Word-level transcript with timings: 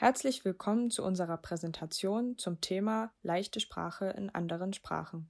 Herzlich 0.00 0.44
willkommen 0.44 0.92
zu 0.92 1.02
unserer 1.02 1.38
Präsentation 1.38 2.38
zum 2.38 2.60
Thema 2.60 3.10
leichte 3.24 3.58
Sprache 3.58 4.10
in 4.16 4.30
anderen 4.30 4.72
Sprachen. 4.72 5.28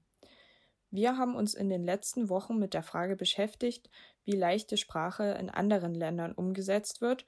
Wir 0.90 1.16
haben 1.16 1.36
uns 1.36 1.54
in 1.54 1.70
den 1.70 1.86
letzten 1.86 2.28
Wochen 2.28 2.58
mit 2.58 2.74
der 2.74 2.82
Frage 2.82 3.16
beschäftigt, 3.16 3.88
wie 4.26 4.36
leichte 4.36 4.76
Sprache 4.76 5.24
in 5.40 5.48
anderen 5.48 5.94
Ländern 5.94 6.32
umgesetzt 6.32 7.00
wird 7.00 7.24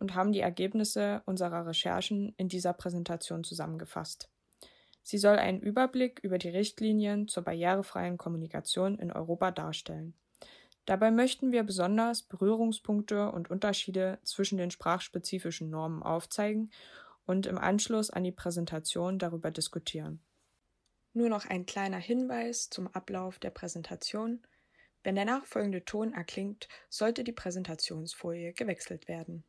und 0.00 0.14
haben 0.14 0.32
die 0.32 0.40
Ergebnisse 0.40 1.22
unserer 1.24 1.66
Recherchen 1.66 2.34
in 2.36 2.48
dieser 2.48 2.74
Präsentation 2.74 3.42
zusammengefasst. 3.42 4.28
Sie 5.02 5.16
soll 5.16 5.36
einen 5.36 5.62
Überblick 5.62 6.20
über 6.22 6.36
die 6.36 6.50
Richtlinien 6.50 7.26
zur 7.26 7.42
barrierefreien 7.42 8.18
Kommunikation 8.18 8.98
in 8.98 9.10
Europa 9.10 9.50
darstellen. 9.50 10.12
Dabei 10.84 11.10
möchten 11.10 11.52
wir 11.52 11.62
besonders 11.62 12.22
Berührungspunkte 12.22 13.30
und 13.30 13.50
Unterschiede 13.50 14.18
zwischen 14.24 14.58
den 14.58 14.70
sprachspezifischen 14.70 15.70
Normen 15.70 16.02
aufzeigen 16.02 16.70
und 17.24 17.46
im 17.46 17.58
Anschluss 17.58 18.10
an 18.10 18.24
die 18.24 18.32
Präsentation 18.32 19.18
darüber 19.18 19.50
diskutieren. 19.50 20.20
Nur 21.14 21.28
noch 21.28 21.46
ein 21.46 21.66
kleiner 21.66 21.98
Hinweis 21.98 22.68
zum 22.70 22.88
Ablauf 22.88 23.38
der 23.38 23.50
Präsentation. 23.50 24.42
Wenn 25.04 25.14
der 25.14 25.24
nachfolgende 25.24 25.84
Ton 25.84 26.14
erklingt, 26.14 26.68
sollte 26.88 27.22
die 27.22 27.32
Präsentationsfolie 27.32 28.52
gewechselt 28.52 29.08
werden. 29.08 29.44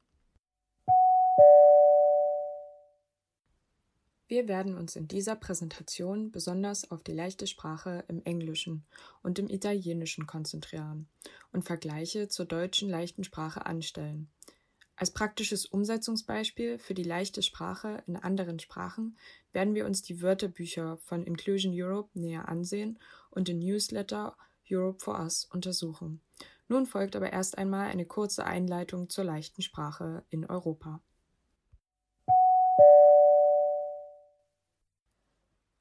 Wir 4.27 4.47
werden 4.47 4.77
uns 4.77 4.95
in 4.95 5.07
dieser 5.07 5.35
Präsentation 5.35 6.31
besonders 6.31 6.89
auf 6.89 7.03
die 7.03 7.11
leichte 7.11 7.45
Sprache 7.45 8.05
im 8.07 8.23
Englischen 8.23 8.85
und 9.21 9.37
im 9.37 9.49
Italienischen 9.49 10.27
konzentrieren 10.27 11.07
und 11.51 11.65
Vergleiche 11.65 12.29
zur 12.29 12.45
deutschen 12.45 12.89
leichten 12.89 13.23
Sprache 13.23 13.65
anstellen. 13.65 14.29
Als 14.95 15.11
praktisches 15.11 15.65
Umsetzungsbeispiel 15.65 16.77
für 16.77 16.93
die 16.93 17.03
leichte 17.03 17.41
Sprache 17.41 18.03
in 18.07 18.15
anderen 18.15 18.59
Sprachen 18.59 19.17
werden 19.51 19.73
wir 19.73 19.85
uns 19.85 20.03
die 20.03 20.21
Wörterbücher 20.21 20.97
von 20.97 21.23
Inclusion 21.23 21.73
Europe 21.75 22.17
näher 22.17 22.47
ansehen 22.47 22.99
und 23.31 23.47
den 23.47 23.59
Newsletter 23.59 24.37
Europe 24.69 25.03
for 25.03 25.19
Us 25.19 25.45
untersuchen. 25.45 26.21
Nun 26.67 26.85
folgt 26.85 27.15
aber 27.15 27.33
erst 27.33 27.57
einmal 27.57 27.89
eine 27.89 28.05
kurze 28.05 28.45
Einleitung 28.45 29.09
zur 29.09 29.25
leichten 29.25 29.61
Sprache 29.61 30.23
in 30.29 30.45
Europa. 30.45 31.01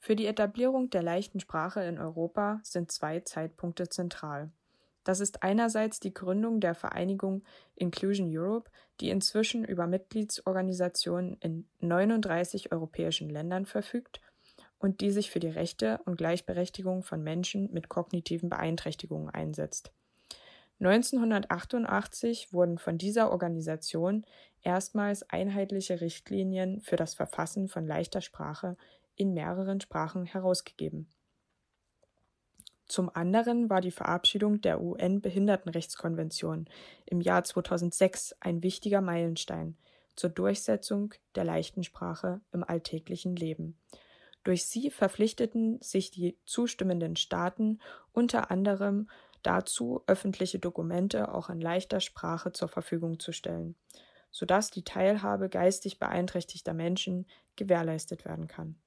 Für 0.05 0.17
die 0.17 0.27
Etablierung 0.27 0.91
der 0.91 1.05
leichten 1.05 1.39
Sprache 1.39 1.85
in 1.85 1.97
Europa 1.97 2.59
sind 2.65 2.91
zwei 2.91 3.21
Zeitpunkte 3.21 3.89
zentral. 3.89 4.51
Das 5.05 5.21
ist 5.21 5.45
einerseits 5.45 6.01
die 6.01 6.13
Gründung 6.13 6.59
der 6.59 6.75
Vereinigung 6.75 7.45
Inclusion 7.77 8.29
Europe, 8.37 8.69
die 8.99 9.11
inzwischen 9.11 9.65
über 9.65 9.87
Mitgliedsorganisationen 9.87 11.37
in 11.39 11.69
39 11.79 12.73
europäischen 12.73 13.31
Ländern 13.31 13.65
verfügt 13.65 14.21
und 14.81 15.03
die 15.03 15.13
sich 15.13 15.31
für 15.31 15.39
die 15.39 15.51
Rechte 15.51 16.01
und 16.05 16.17
Gleichberechtigung 16.17 17.05
von 17.05 17.23
Menschen 17.23 17.73
mit 17.73 17.89
kognitiven 17.89 18.49
Beeinträchtigungen 18.49 19.31
einsetzt. 19.31 19.93
1988 20.81 22.53
wurden 22.53 22.79
von 22.79 22.99
dieser 22.99 23.31
Organisation 23.31 24.27
erstmals 24.63 25.23
einheitliche 25.31 26.01
Richtlinien 26.01 26.81
für 26.81 26.97
das 26.97 27.15
Verfassen 27.15 27.69
von 27.69 27.87
leichter 27.87 28.21
Sprache 28.21 28.77
in 29.17 29.35
mehreren 29.35 29.81
Sprachen 29.81 30.25
herausgegeben. 30.25 31.09
Zum 32.87 33.09
anderen 33.15 33.71
war 33.71 33.81
die 33.81 33.91
Verabschiedung 33.91 34.61
der 34.61 34.83
UN-Behindertenrechtskonvention 34.83 36.69
im 37.07 37.23
Jahr 37.23 37.43
2006 37.43 38.37
ein 38.41 38.63
wichtiger 38.63 39.01
Meilenstein 39.01 39.79
zur 40.15 40.29
Durchsetzung 40.29 41.15
der 41.35 41.45
leichten 41.45 41.85
Sprache 41.85 42.43
im 42.53 42.63
alltäglichen 42.63 43.35
Leben. 43.35 43.79
Durch 44.45 44.67
sie 44.67 44.91
verpflichteten 44.91 45.81
sich 45.81 46.11
die 46.11 46.37
zustimmenden 46.45 47.17
Staaten 47.17 47.81
unter 48.13 48.51
anderem 48.51 49.09
dazu, 49.43 50.03
öffentliche 50.07 50.59
Dokumente 50.59 51.33
auch 51.33 51.49
in 51.49 51.61
leichter 51.61 52.01
Sprache 52.01 52.53
zur 52.53 52.69
Verfügung 52.69 53.19
zu 53.19 53.33
stellen, 53.33 53.77
sodass 54.31 54.71
die 54.71 54.85
Teilhabe 54.85 55.49
geistig 55.49 55.99
beeinträchtigter 55.99 56.75
Menschen 56.75 57.27
gewährleistet 57.57 58.25
werden 58.25 58.49
kann. 58.49 58.82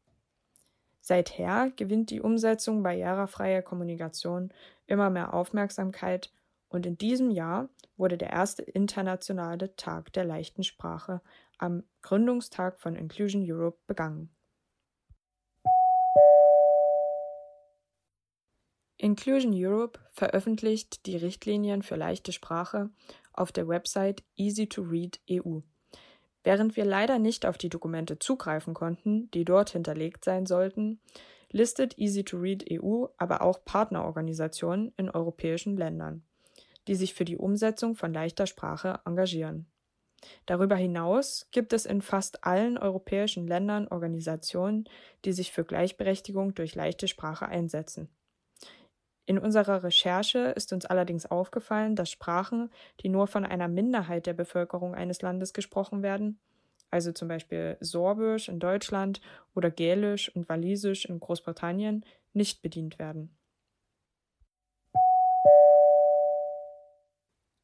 Seither 1.07 1.69
gewinnt 1.75 2.09
die 2.09 2.19
Umsetzung 2.19 2.81
barrierefreier 2.81 3.61
Kommunikation 3.61 4.51
immer 4.87 5.11
mehr 5.11 5.35
Aufmerksamkeit 5.35 6.31
und 6.67 6.87
in 6.87 6.97
diesem 6.97 7.29
Jahr 7.29 7.69
wurde 7.95 8.17
der 8.17 8.31
erste 8.31 8.63
internationale 8.63 9.75
Tag 9.75 10.11
der 10.13 10.25
leichten 10.25 10.63
Sprache 10.63 11.21
am 11.59 11.83
Gründungstag 12.01 12.79
von 12.79 12.95
Inclusion 12.95 13.45
Europe 13.45 13.77
begangen. 13.85 14.31
Inclusion 18.97 19.53
Europe 19.53 19.99
veröffentlicht 20.09 21.05
die 21.05 21.17
Richtlinien 21.17 21.83
für 21.83 21.97
leichte 21.97 22.31
Sprache 22.31 22.89
auf 23.31 23.51
der 23.51 23.67
Website 23.67 24.23
Easy 24.37 24.67
to 24.67 24.81
Read 24.81 25.19
EU. 25.29 25.59
Während 26.45 26.75
wir 26.75 26.85
leider 26.85 27.17
nicht 27.17 27.47
auf 27.47 27.57
die 27.57 27.69
Dokumente 27.69 28.19
zugreifen 28.19 28.75
konnten, 28.75 29.31
die 29.31 29.45
dort 29.45 29.71
hinterlegt 29.71 30.23
sein 30.23 30.45
sollten, 30.45 30.99
listet 31.51 31.97
Easy 31.97 32.23
to 32.23 32.37
Read 32.37 32.63
EU 32.71 33.07
aber 33.17 33.41
auch 33.41 33.65
Partnerorganisationen 33.65 34.93
in 34.95 35.09
europäischen 35.09 35.75
Ländern, 35.75 36.23
die 36.87 36.93
sich 36.93 37.15
für 37.15 37.25
die 37.25 37.37
Umsetzung 37.37 37.95
von 37.95 38.13
leichter 38.13 38.45
Sprache 38.45 38.99
engagieren. 39.05 39.65
Darüber 40.45 40.75
hinaus 40.75 41.47
gibt 41.49 41.73
es 41.73 41.87
in 41.87 42.03
fast 42.03 42.43
allen 42.43 42.77
europäischen 42.77 43.47
Ländern 43.47 43.87
Organisationen, 43.87 44.87
die 45.25 45.33
sich 45.33 45.51
für 45.51 45.65
Gleichberechtigung 45.65 46.53
durch 46.53 46.75
leichte 46.75 47.07
Sprache 47.07 47.47
einsetzen. 47.47 48.07
In 49.27 49.39
unserer 49.39 49.83
Recherche 49.83 50.53
ist 50.55 50.71
uns 50.71 50.85
allerdings 50.85 51.25
aufgefallen, 51.25 51.95
dass 51.95 52.11
Sprachen, 52.11 52.69
die 53.01 53.09
nur 53.09 53.25
von 53.25 53.43
einer 53.43 53.67
Minderheit 53.67 54.27
der 54.27 54.33
Bevölkerung 54.33 54.93
eines 54.93 55.21
Landes 55.23 55.51
gesprochen 55.53 56.03
werden, 56.03 56.39
also 56.91 57.11
zum 57.11 57.27
Beispiel 57.27 57.77
Sorbisch 57.79 58.49
in 58.49 58.59
Deutschland 58.59 59.21
oder 59.55 59.71
Gälisch 59.71 60.33
und 60.35 60.47
Walisisch 60.47 61.05
in 61.05 61.19
Großbritannien, 61.19 62.05
nicht 62.33 62.61
bedient 62.61 62.99
werden. 62.99 63.35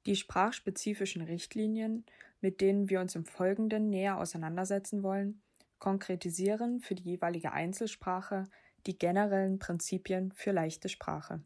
Die 0.08 0.16
sprachspezifischen 0.16 1.22
Richtlinien, 1.22 2.06
mit 2.40 2.60
denen 2.60 2.90
wir 2.90 3.00
uns 3.02 3.14
im 3.16 3.26
Folgenden 3.26 3.92
näher 3.92 4.18
auseinandersetzen 4.18 5.04
wollen, 5.04 5.44
konkretisieren 5.78 6.80
für 6.80 6.96
die 6.96 7.04
jeweilige 7.04 7.52
Einzelsprache 7.52 8.46
die 8.88 8.98
generellen 8.98 9.60
Prinzipien 9.60 10.32
für 10.32 10.52
leichte 10.52 10.90
Sprache. 10.90 11.44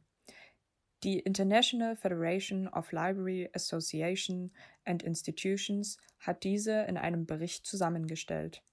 Die 1.06 1.20
International 1.20 1.96
Federation 1.96 2.68
of 2.68 2.92
Library 2.92 3.48
Association 3.54 4.50
and 4.86 5.04
Institutions 5.04 6.00
hat 6.18 6.44
diese 6.44 6.82
in 6.86 6.98
einem 6.98 7.28
Bericht 7.28 7.68
zusammengestellt. 7.68 8.64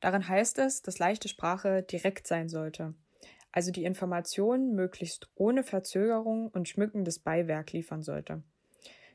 Darin 0.00 0.26
heißt 0.26 0.58
es, 0.58 0.80
dass 0.80 0.98
leichte 0.98 1.28
Sprache 1.28 1.82
direkt 1.82 2.26
sein 2.26 2.48
sollte, 2.48 2.94
also 3.52 3.72
die 3.72 3.84
Information 3.84 4.74
möglichst 4.74 5.28
ohne 5.34 5.62
Verzögerung 5.62 6.48
und 6.48 6.66
schmückendes 6.66 7.18
Beiwerk 7.18 7.72
liefern 7.72 8.02
sollte. 8.02 8.42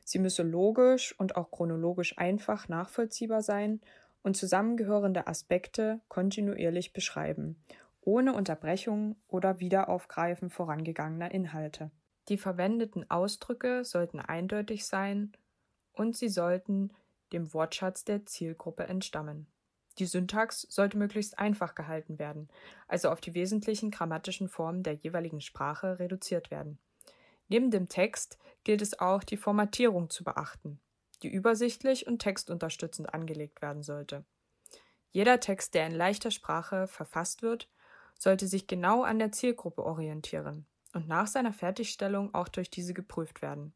Sie 0.04 0.20
müsse 0.20 0.44
logisch 0.44 1.18
und 1.18 1.34
auch 1.34 1.50
chronologisch 1.50 2.16
einfach 2.16 2.68
nachvollziehbar 2.68 3.42
sein 3.42 3.80
und 4.22 4.36
zusammengehörende 4.36 5.26
Aspekte 5.26 6.00
kontinuierlich 6.06 6.92
beschreiben, 6.92 7.60
ohne 8.02 8.34
Unterbrechung 8.34 9.16
oder 9.26 9.58
Wiederaufgreifen 9.58 10.48
vorangegangener 10.48 11.32
Inhalte. 11.32 11.90
Die 12.28 12.38
verwendeten 12.38 13.08
Ausdrücke 13.08 13.84
sollten 13.84 14.18
eindeutig 14.18 14.86
sein 14.86 15.32
und 15.92 16.16
sie 16.16 16.28
sollten 16.28 16.92
dem 17.32 17.52
Wortschatz 17.54 18.04
der 18.04 18.26
Zielgruppe 18.26 18.84
entstammen. 18.84 19.46
Die 19.98 20.06
Syntax 20.06 20.62
sollte 20.62 20.98
möglichst 20.98 21.38
einfach 21.38 21.74
gehalten 21.74 22.18
werden, 22.18 22.48
also 22.86 23.10
auf 23.10 23.20
die 23.20 23.34
wesentlichen 23.34 23.90
grammatischen 23.90 24.48
Formen 24.48 24.82
der 24.82 24.94
jeweiligen 24.94 25.40
Sprache 25.40 25.98
reduziert 25.98 26.50
werden. 26.50 26.78
Neben 27.48 27.70
dem 27.70 27.88
Text 27.88 28.38
gilt 28.64 28.82
es 28.82 28.98
auch, 28.98 29.22
die 29.22 29.36
Formatierung 29.36 30.10
zu 30.10 30.24
beachten, 30.24 30.80
die 31.22 31.28
übersichtlich 31.28 32.06
und 32.06 32.18
textunterstützend 32.18 33.14
angelegt 33.14 33.62
werden 33.62 33.82
sollte. 33.82 34.24
Jeder 35.12 35.40
Text, 35.40 35.74
der 35.74 35.86
in 35.86 35.94
leichter 35.94 36.30
Sprache 36.30 36.88
verfasst 36.88 37.42
wird, 37.42 37.70
sollte 38.18 38.48
sich 38.48 38.66
genau 38.66 39.02
an 39.02 39.18
der 39.18 39.32
Zielgruppe 39.32 39.82
orientieren 39.84 40.66
und 40.96 41.08
nach 41.08 41.26
seiner 41.26 41.52
Fertigstellung 41.52 42.34
auch 42.34 42.48
durch 42.48 42.70
diese 42.70 42.94
geprüft 42.94 43.42
werden. 43.42 43.74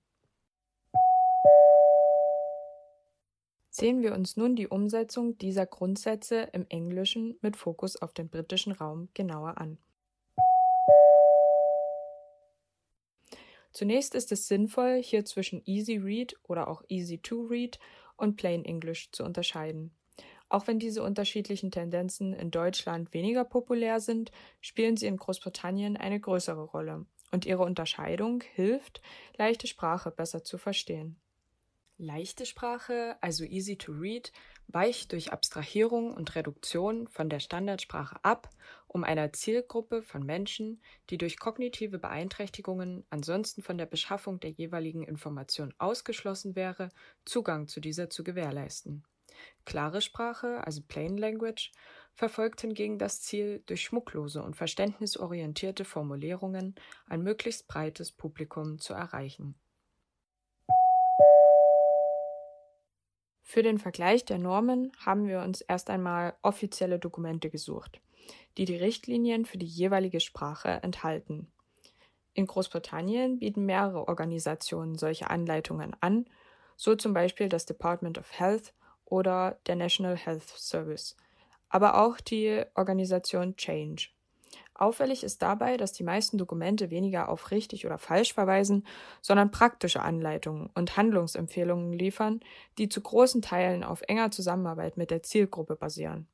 Sehen 3.69 4.03
wir 4.03 4.15
uns 4.15 4.37
nun 4.37 4.57
die 4.57 4.67
Umsetzung 4.67 5.37
dieser 5.39 5.67
Grundsätze 5.67 6.49
im 6.53 6.67
Englischen 6.71 7.39
mit 7.43 7.57
Fokus 7.57 7.97
auf 7.97 8.15
den 8.15 8.31
britischen 8.31 8.73
Raum 8.73 9.11
genauer 9.15 9.59
an. 9.59 9.79
Zunächst 13.71 14.15
ist 14.15 14.33
es 14.33 14.49
sinnvoll, 14.49 15.01
hier 15.01 15.25
zwischen 15.25 15.63
Easy 15.67 15.97
Read 15.99 16.35
oder 16.49 16.69
auch 16.69 16.83
Easy 16.89 17.19
to 17.19 17.43
Read 17.43 17.79
und 18.17 18.37
Plain 18.37 18.65
English 18.65 19.13
zu 19.13 19.25
unterscheiden. 19.25 19.93
Auch 20.51 20.67
wenn 20.67 20.81
diese 20.81 21.05
unterschiedlichen 21.05 21.71
Tendenzen 21.71 22.33
in 22.33 22.51
Deutschland 22.51 23.15
weniger 23.15 23.45
populär 23.45 24.01
sind, 24.01 24.33
spielen 24.61 24.97
sie 24.97 25.07
in 25.07 25.17
Großbritannien 25.17 25.97
eine 25.97 26.19
größere 26.19 26.65
Rolle. 26.65 27.07
Und 27.31 27.47
ihre 27.47 27.63
Unterscheidung 27.63 28.43
hilft, 28.55 29.01
leichte 29.39 29.69
Sprache 29.69 30.11
besser 30.11 30.43
zu 30.43 30.59
verstehen. 30.59 31.21
Leichte 31.99 32.47
Sprache, 32.47 33.17
also 33.21 33.45
easy 33.45 33.77
to 33.77 33.93
read, 33.93 34.33
weicht 34.67 35.13
durch 35.13 35.33
Abstrahierung 35.33 36.15
und 36.15 36.35
Reduktion 36.35 37.07
von 37.07 37.29
der 37.29 37.39
Standardsprache 37.39 38.17
ab, 38.25 38.51
um 38.89 39.05
einer 39.05 39.33
Zielgruppe 39.33 40.03
von 40.03 40.25
Menschen, 40.25 40.83
die 41.11 41.19
durch 41.19 41.39
kognitive 41.39 42.01
Beeinträchtigungen 42.01 43.05
ansonsten 43.11 43.63
von 43.63 43.79
der 43.79 43.87
Beschaffung 43.87 44.41
der 44.41 44.51
jeweiligen 44.51 45.05
Information 45.05 45.73
ausgeschlossen 45.79 46.57
wäre, 46.57 46.89
Zugang 47.25 47.69
zu 47.69 47.81
dieser 47.81 48.11
zu 48.11 48.25
gewährleisten. 48.25 49.05
Klare 49.65 50.01
Sprache, 50.01 50.65
also 50.67 50.83
Plain 50.87 51.17
Language, 51.17 51.73
verfolgt 52.15 52.61
hingegen 52.61 52.99
das 52.99 53.23
Ziel, 53.23 53.63
durch 53.67 53.83
schmucklose 53.83 54.43
und 54.43 54.57
verständnisorientierte 54.57 55.85
Formulierungen 55.85 56.75
ein 57.07 57.23
möglichst 57.23 57.69
breites 57.69 58.13
Publikum 58.13 58.79
zu 58.79 58.95
erreichen. 58.95 59.55
Für 63.43 63.63
den 63.63 63.79
Vergleich 63.79 64.25
der 64.25 64.39
Normen 64.39 64.93
haben 65.05 65.27
wir 65.27 65.41
uns 65.41 65.61
erst 65.61 65.91
einmal 65.91 66.35
offizielle 66.43 67.01
Dokumente 67.01 67.51
gesucht, 67.51 68.01
die 68.57 68.65
die 68.65 68.77
Richtlinien 68.77 69.45
für 69.45 69.59
die 69.59 69.67
jeweilige 69.67 70.21
Sprache 70.21 70.69
enthalten. 70.83 71.51
In 72.33 72.47
Großbritannien 72.47 73.41
bieten 73.41 73.67
mehrere 73.67 74.07
Organisationen 74.07 74.97
solche 74.97 75.31
Anleitungen 75.31 75.97
an, 76.01 76.27
so 76.77 76.95
zum 76.95 77.13
Beispiel 77.13 77.49
das 77.49 77.67
Department 77.67 78.19
of 78.19 78.39
Health 78.39 78.73
oder 79.11 79.59
der 79.67 79.77
National 79.77 80.17
Health 80.17 80.49
Service, 80.49 81.17
aber 81.69 82.01
auch 82.01 82.19
die 82.21 82.65
Organisation 82.75 83.57
Change. 83.57 84.09
Auffällig 84.73 85.25
ist 85.25 85.43
dabei, 85.43 85.77
dass 85.77 85.93
die 85.93 86.05
meisten 86.05 86.39
Dokumente 86.39 86.89
weniger 86.89 87.29
auf 87.29 87.51
richtig 87.51 87.85
oder 87.85 87.99
falsch 87.99 88.33
verweisen, 88.33 88.87
sondern 89.21 89.51
praktische 89.51 90.01
Anleitungen 90.01 90.71
und 90.75 90.97
Handlungsempfehlungen 90.97 91.93
liefern, 91.93 92.41
die 92.79 92.89
zu 92.89 93.03
großen 93.03 93.43
Teilen 93.43 93.85
auf 93.85 94.01
enger 94.09 94.31
Zusammenarbeit 94.31 94.97
mit 94.97 95.11
der 95.11 95.23
Zielgruppe 95.23 95.77
basieren. 95.77 96.27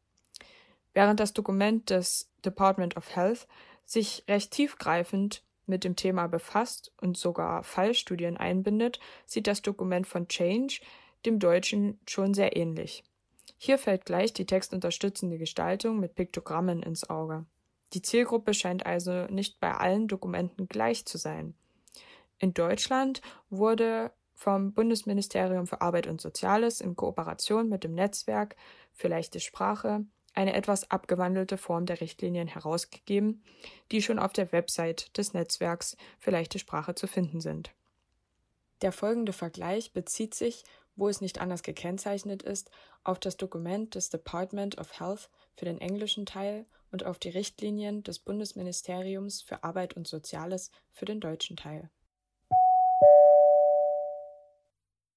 Während 0.94 1.18
das 1.18 1.32
Dokument 1.32 1.90
des 1.90 2.30
Department 2.44 2.96
of 2.96 3.16
Health 3.16 3.48
sich 3.84 4.22
recht 4.28 4.52
tiefgreifend 4.52 5.42
mit 5.66 5.82
dem 5.82 5.96
Thema 5.96 6.28
befasst 6.28 6.92
und 7.00 7.16
sogar 7.16 7.64
Fallstudien 7.64 8.36
einbindet, 8.36 9.00
sieht 9.26 9.48
das 9.48 9.60
Dokument 9.60 10.06
von 10.06 10.28
Change 10.28 10.80
dem 11.26 11.38
Deutschen 11.38 12.00
schon 12.08 12.32
sehr 12.34 12.56
ähnlich. 12.56 13.04
Hier 13.58 13.78
fällt 13.78 14.04
gleich 14.04 14.32
die 14.32 14.46
textunterstützende 14.46 15.38
Gestaltung 15.38 15.98
mit 15.98 16.14
Piktogrammen 16.14 16.82
ins 16.82 17.08
Auge. 17.08 17.44
Die 17.92 18.02
Zielgruppe 18.02 18.54
scheint 18.54 18.84
also 18.84 19.26
nicht 19.26 19.60
bei 19.60 19.72
allen 19.72 20.08
Dokumenten 20.08 20.68
gleich 20.68 21.06
zu 21.06 21.18
sein. 21.18 21.54
In 22.38 22.52
Deutschland 22.52 23.22
wurde 23.48 24.12
vom 24.34 24.72
Bundesministerium 24.72 25.66
für 25.66 25.80
Arbeit 25.80 26.06
und 26.06 26.20
Soziales 26.20 26.80
in 26.80 26.94
Kooperation 26.94 27.68
mit 27.68 27.84
dem 27.84 27.94
Netzwerk 27.94 28.56
für 28.92 29.08
leichte 29.08 29.40
Sprache 29.40 30.04
eine 30.34 30.52
etwas 30.52 30.90
abgewandelte 30.90 31.56
Form 31.56 31.86
der 31.86 32.02
Richtlinien 32.02 32.46
herausgegeben, 32.46 33.42
die 33.90 34.02
schon 34.02 34.18
auf 34.18 34.34
der 34.34 34.52
Website 34.52 35.16
des 35.16 35.32
Netzwerks 35.32 35.96
für 36.18 36.30
leichte 36.30 36.58
Sprache 36.58 36.94
zu 36.94 37.06
finden 37.06 37.40
sind. 37.40 37.70
Der 38.82 38.92
folgende 38.92 39.32
Vergleich 39.32 39.94
bezieht 39.94 40.34
sich, 40.34 40.62
wo 40.96 41.08
es 41.08 41.20
nicht 41.20 41.40
anders 41.40 41.62
gekennzeichnet 41.62 42.42
ist, 42.42 42.70
auf 43.04 43.20
das 43.20 43.36
Dokument 43.36 43.94
des 43.94 44.10
Department 44.10 44.78
of 44.78 44.98
Health 44.98 45.30
für 45.54 45.66
den 45.66 45.78
englischen 45.78 46.26
Teil 46.26 46.66
und 46.90 47.04
auf 47.04 47.18
die 47.18 47.28
Richtlinien 47.28 48.02
des 48.02 48.18
Bundesministeriums 48.18 49.42
für 49.42 49.62
Arbeit 49.62 49.94
und 49.94 50.08
Soziales 50.08 50.70
für 50.90 51.04
den 51.04 51.20
deutschen 51.20 51.56
Teil. 51.56 51.90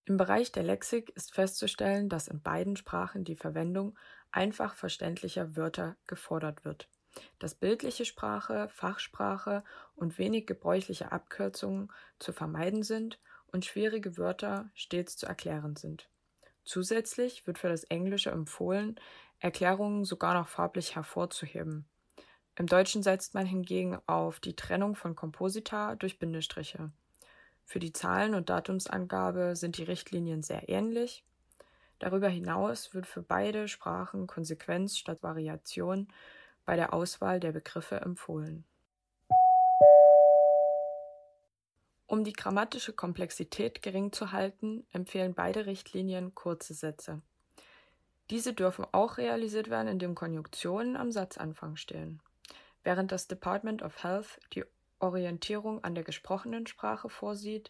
Im 0.06 0.18
Bereich 0.18 0.52
der 0.52 0.64
Lexik 0.64 1.12
ist 1.16 1.34
festzustellen, 1.34 2.10
dass 2.10 2.28
in 2.28 2.42
beiden 2.42 2.76
Sprachen 2.76 3.24
die 3.24 3.36
Verwendung 3.36 3.98
einfach 4.32 4.76
verständlicher 4.76 5.56
Wörter 5.56 5.98
gefordert 6.08 6.66
wird, 6.66 6.90
dass 7.38 7.54
bildliche 7.54 8.06
Sprache, 8.06 8.70
Fachsprache 8.70 9.64
und 9.96 10.18
wenig 10.18 10.48
gebräuchliche 10.48 11.12
Abkürzungen 11.12 11.92
zu 12.18 12.34
vermeiden 12.34 12.82
sind 12.82 13.20
und 13.52 13.66
schwierige 13.66 14.18
Wörter 14.18 14.70
stets 14.74 15.18
zu 15.18 15.26
erklären 15.26 15.76
sind. 15.76 16.10
Zusätzlich 16.64 17.48
wird 17.48 17.58
für 17.58 17.70
das 17.70 17.84
Englische 17.86 18.32
empfohlen, 18.32 19.00
Erklärungen 19.40 20.06
sogar 20.06 20.34
noch 20.34 20.48
farblich 20.48 20.96
hervorzuheben. 20.96 21.88
Im 22.56 22.68
Deutschen 22.68 23.04
setzt 23.04 23.34
man 23.34 23.46
hingegen 23.46 23.98
auf 24.06 24.40
die 24.40 24.56
Trennung 24.56 24.96
von 24.96 25.16
Komposita 25.16 25.96
durch 25.96 26.20
Bindestriche. 26.20 26.92
Für 27.66 27.80
die 27.80 27.94
Zahlen- 27.94 28.36
und 28.36 28.50
Datumsangabe 28.50 29.56
sind 29.56 29.78
die 29.78 29.84
Richtlinien 29.84 30.44
sehr 30.44 30.68
ähnlich. 30.68 31.24
Darüber 32.00 32.28
hinaus 32.28 32.94
wird 32.94 33.06
für 33.06 33.22
beide 33.22 33.68
Sprachen 33.68 34.28
Konsequenz 34.28 34.98
statt 34.98 35.24
Variation 35.24 36.08
bei 36.66 36.76
der 36.76 36.94
Auswahl 36.94 37.40
der 37.40 37.52
Begriffe 37.52 38.02
empfohlen. 38.02 38.66
Um 42.10 42.24
die 42.24 42.34
grammatische 42.34 42.92
Komplexität 42.92 43.84
gering 43.84 44.12
zu 44.12 44.32
halten, 44.32 44.84
empfehlen 44.92 45.36
beide 45.36 45.68
Richtlinien 45.68 46.34
kurze 46.34 46.74
Sätze. 46.74 47.22
Diese 48.32 48.56
dürfen 48.56 48.84
auch 48.94 49.20
realisiert 49.20 49.70
werden, 49.70 49.88
indem 49.88 50.16
Konjunktionen 50.16 50.98
am 50.98 51.12
Satzanfang 51.12 51.76
stehen. 51.76 52.20
Während 52.84 53.12
das 53.12 53.28
Department 53.28 53.84
of 53.84 54.02
Health 54.02 54.40
die 54.54 54.66
Orientierung 54.98 55.84
an 55.84 55.94
der 55.94 56.04
gesprochenen 56.04 56.66
Sprache 56.66 57.10
vorsieht, 57.10 57.70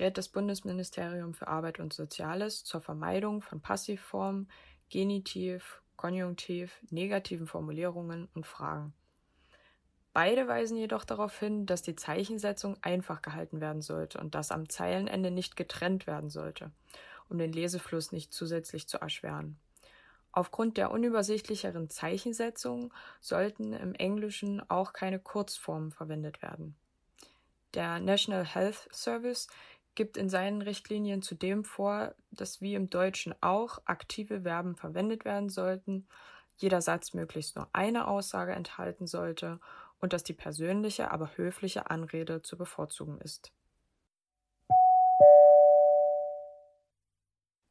rät 0.00 0.18
das 0.18 0.28
Bundesministerium 0.28 1.32
für 1.32 1.46
Arbeit 1.46 1.78
und 1.78 1.92
Soziales 1.92 2.64
zur 2.64 2.80
Vermeidung 2.80 3.42
von 3.42 3.60
Passivformen, 3.60 4.50
Genitiv, 4.90 5.82
Konjunktiv, 5.94 6.80
negativen 6.90 7.46
Formulierungen 7.46 8.26
und 8.34 8.44
Fragen. 8.44 8.92
Beide 10.18 10.48
weisen 10.48 10.76
jedoch 10.76 11.04
darauf 11.04 11.38
hin, 11.38 11.64
dass 11.64 11.82
die 11.82 11.94
Zeichensetzung 11.94 12.76
einfach 12.82 13.22
gehalten 13.22 13.60
werden 13.60 13.82
sollte 13.82 14.18
und 14.18 14.34
dass 14.34 14.50
am 14.50 14.68
Zeilenende 14.68 15.30
nicht 15.30 15.54
getrennt 15.54 16.08
werden 16.08 16.28
sollte, 16.28 16.72
um 17.28 17.38
den 17.38 17.52
Lesefluss 17.52 18.10
nicht 18.10 18.32
zusätzlich 18.32 18.88
zu 18.88 18.98
erschweren. 18.98 19.60
Aufgrund 20.32 20.76
der 20.76 20.90
unübersichtlicheren 20.90 21.88
Zeichensetzung 21.88 22.92
sollten 23.20 23.72
im 23.72 23.94
Englischen 23.94 24.60
auch 24.68 24.92
keine 24.92 25.20
Kurzformen 25.20 25.92
verwendet 25.92 26.42
werden. 26.42 26.74
Der 27.74 28.00
National 28.00 28.44
Health 28.44 28.88
Service 28.92 29.46
gibt 29.94 30.16
in 30.16 30.28
seinen 30.28 30.62
Richtlinien 30.62 31.22
zudem 31.22 31.62
vor, 31.62 32.12
dass 32.32 32.60
wie 32.60 32.74
im 32.74 32.90
Deutschen 32.90 33.36
auch 33.40 33.82
aktive 33.84 34.40
Verben 34.40 34.74
verwendet 34.74 35.24
werden 35.24 35.48
sollten, 35.48 36.08
jeder 36.56 36.82
Satz 36.82 37.14
möglichst 37.14 37.54
nur 37.54 37.68
eine 37.72 38.08
Aussage 38.08 38.50
enthalten 38.50 39.06
sollte 39.06 39.60
und 40.00 40.12
dass 40.12 40.22
die 40.22 40.34
persönliche, 40.34 41.10
aber 41.10 41.36
höfliche 41.36 41.90
Anrede 41.90 42.42
zu 42.42 42.56
bevorzugen 42.56 43.20
ist. 43.20 43.52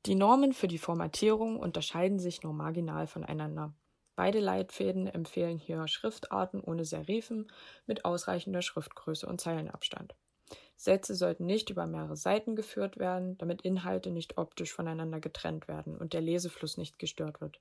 Die 0.05 0.15
Normen 0.15 0.53
für 0.53 0.69
die 0.69 0.77
Formatierung 0.77 1.59
unterscheiden 1.59 2.17
sich 2.17 2.41
nur 2.41 2.53
marginal 2.53 3.07
voneinander. 3.07 3.73
Beide 4.15 4.39
Leitfäden 4.39 5.05
empfehlen 5.05 5.57
hier 5.57 5.87
Schriftarten 5.87 6.61
ohne 6.61 6.85
Serifen 6.85 7.51
mit 7.85 8.05
ausreichender 8.05 8.61
Schriftgröße 8.61 9.27
und 9.27 9.41
Zeilenabstand. 9.41 10.15
Sätze 10.77 11.13
sollten 11.13 11.45
nicht 11.45 11.69
über 11.69 11.87
mehrere 11.87 12.15
Seiten 12.15 12.55
geführt 12.55 12.97
werden, 12.97 13.37
damit 13.37 13.63
Inhalte 13.63 14.11
nicht 14.11 14.37
optisch 14.37 14.71
voneinander 14.71 15.19
getrennt 15.19 15.67
werden 15.67 15.97
und 15.97 16.13
der 16.13 16.21
Lesefluss 16.21 16.77
nicht 16.77 16.99
gestört 16.99 17.41
wird. 17.41 17.59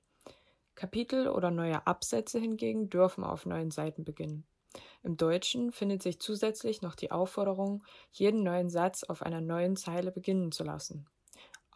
Kapitel 0.75 1.27
oder 1.27 1.51
neue 1.51 1.85
Absätze 1.85 2.39
hingegen 2.39 2.89
dürfen 2.89 3.23
auf 3.23 3.45
neuen 3.45 3.71
Seiten 3.71 4.05
beginnen. 4.05 4.45
Im 5.03 5.17
Deutschen 5.17 5.71
findet 5.71 6.03
sich 6.03 6.19
zusätzlich 6.19 6.81
noch 6.81 6.95
die 6.95 7.11
Aufforderung, 7.11 7.83
jeden 8.11 8.43
neuen 8.43 8.69
Satz 8.69 9.03
auf 9.03 9.21
einer 9.21 9.41
neuen 9.41 9.75
Zeile 9.75 10.11
beginnen 10.11 10.51
zu 10.51 10.63
lassen. 10.63 11.07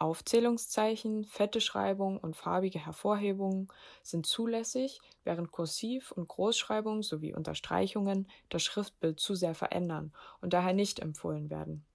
Aufzählungszeichen, 0.01 1.25
fette 1.25 1.61
Schreibung 1.61 2.17
und 2.17 2.35
farbige 2.35 2.83
Hervorhebungen 2.83 3.67
sind 4.01 4.25
zulässig, 4.25 4.99
während 5.23 5.51
Kursiv- 5.51 6.11
und 6.11 6.27
Großschreibung 6.27 7.03
sowie 7.03 7.35
Unterstreichungen 7.35 8.27
das 8.49 8.63
Schriftbild 8.63 9.19
zu 9.19 9.35
sehr 9.35 9.53
verändern 9.53 10.11
und 10.41 10.53
daher 10.53 10.73
nicht 10.73 10.99
empfohlen 10.99 11.51
werden. 11.51 11.85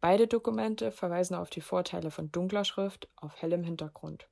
Beide 0.00 0.26
Dokumente 0.26 0.90
verweisen 0.90 1.36
auf 1.36 1.50
die 1.50 1.60
Vorteile 1.60 2.10
von 2.10 2.32
dunkler 2.32 2.64
Schrift 2.64 3.08
auf 3.14 3.40
hellem 3.40 3.62
Hintergrund. 3.62 4.28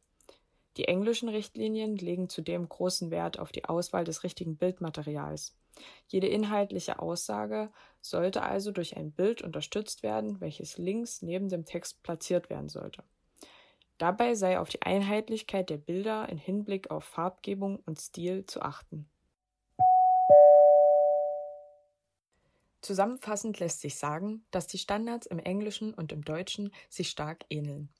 Die 0.76 0.86
englischen 0.86 1.28
Richtlinien 1.28 1.96
legen 1.96 2.28
zudem 2.28 2.68
großen 2.68 3.10
Wert 3.10 3.38
auf 3.38 3.52
die 3.52 3.64
Auswahl 3.64 4.04
des 4.04 4.22
richtigen 4.22 4.56
Bildmaterials. 4.56 5.56
Jede 6.08 6.28
inhaltliche 6.28 6.98
Aussage 6.98 7.70
sollte 8.00 8.42
also 8.42 8.70
durch 8.70 8.96
ein 8.96 9.12
Bild 9.12 9.42
unterstützt 9.42 10.02
werden, 10.02 10.40
welches 10.40 10.78
links 10.78 11.22
neben 11.22 11.48
dem 11.48 11.64
Text 11.64 12.02
platziert 12.02 12.50
werden 12.50 12.68
sollte. 12.68 13.02
Dabei 13.98 14.34
sei 14.34 14.58
auf 14.58 14.68
die 14.68 14.82
Einheitlichkeit 14.82 15.68
der 15.68 15.76
Bilder 15.76 16.28
in 16.28 16.38
Hinblick 16.38 16.90
auf 16.90 17.04
Farbgebung 17.04 17.80
und 17.84 18.00
Stil 18.00 18.46
zu 18.46 18.62
achten. 18.62 19.08
Zusammenfassend 22.80 23.60
lässt 23.60 23.82
sich 23.82 23.96
sagen, 23.96 24.42
dass 24.50 24.66
die 24.66 24.78
Standards 24.78 25.26
im 25.26 25.38
Englischen 25.38 25.92
und 25.92 26.12
im 26.12 26.24
Deutschen 26.24 26.72
sich 26.88 27.10
stark 27.10 27.44
ähneln. 27.50 27.90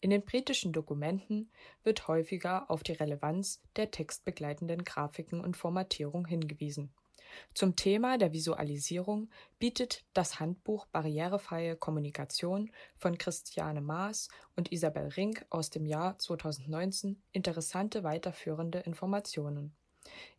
In 0.00 0.10
den 0.10 0.24
britischen 0.24 0.72
Dokumenten 0.72 1.50
wird 1.82 2.06
häufiger 2.06 2.70
auf 2.70 2.82
die 2.82 2.92
Relevanz 2.92 3.60
der 3.76 3.90
textbegleitenden 3.90 4.84
Grafiken 4.84 5.40
und 5.40 5.56
Formatierung 5.56 6.24
hingewiesen. 6.26 6.92
Zum 7.52 7.76
Thema 7.76 8.16
der 8.16 8.32
Visualisierung 8.32 9.28
bietet 9.58 10.04
das 10.14 10.40
Handbuch 10.40 10.86
Barrierefreie 10.86 11.76
Kommunikation 11.76 12.70
von 12.96 13.18
Christiane 13.18 13.80
Maas 13.80 14.28
und 14.56 14.72
Isabel 14.72 15.08
Rink 15.08 15.44
aus 15.50 15.70
dem 15.70 15.84
Jahr 15.84 16.18
2019 16.18 17.20
interessante 17.32 18.04
weiterführende 18.04 18.78
Informationen. 18.80 19.74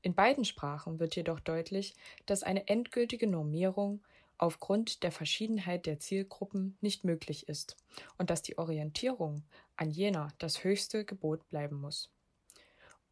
In 0.02 0.16
beiden 0.16 0.46
Sprachen 0.46 1.00
wird 1.00 1.16
jedoch 1.16 1.40
deutlich, 1.40 1.96
dass 2.26 2.44
eine 2.44 2.68
endgültige 2.68 3.28
Normierung 3.28 4.02
aufgrund 4.40 5.04
der 5.04 5.12
Verschiedenheit 5.12 5.86
der 5.86 6.00
Zielgruppen 6.00 6.78
nicht 6.82 7.04
möglich 7.04 7.48
ist 7.48 7.78
und 8.18 8.30
dass 8.32 8.42
die 8.42 8.58
Orientierung 8.58 9.44
an 9.76 9.92
jener 9.92 10.30
das 10.40 10.64
höchste 10.64 11.06
Gebot 11.06 11.48
bleiben 11.50 11.80
muss. 11.80 12.12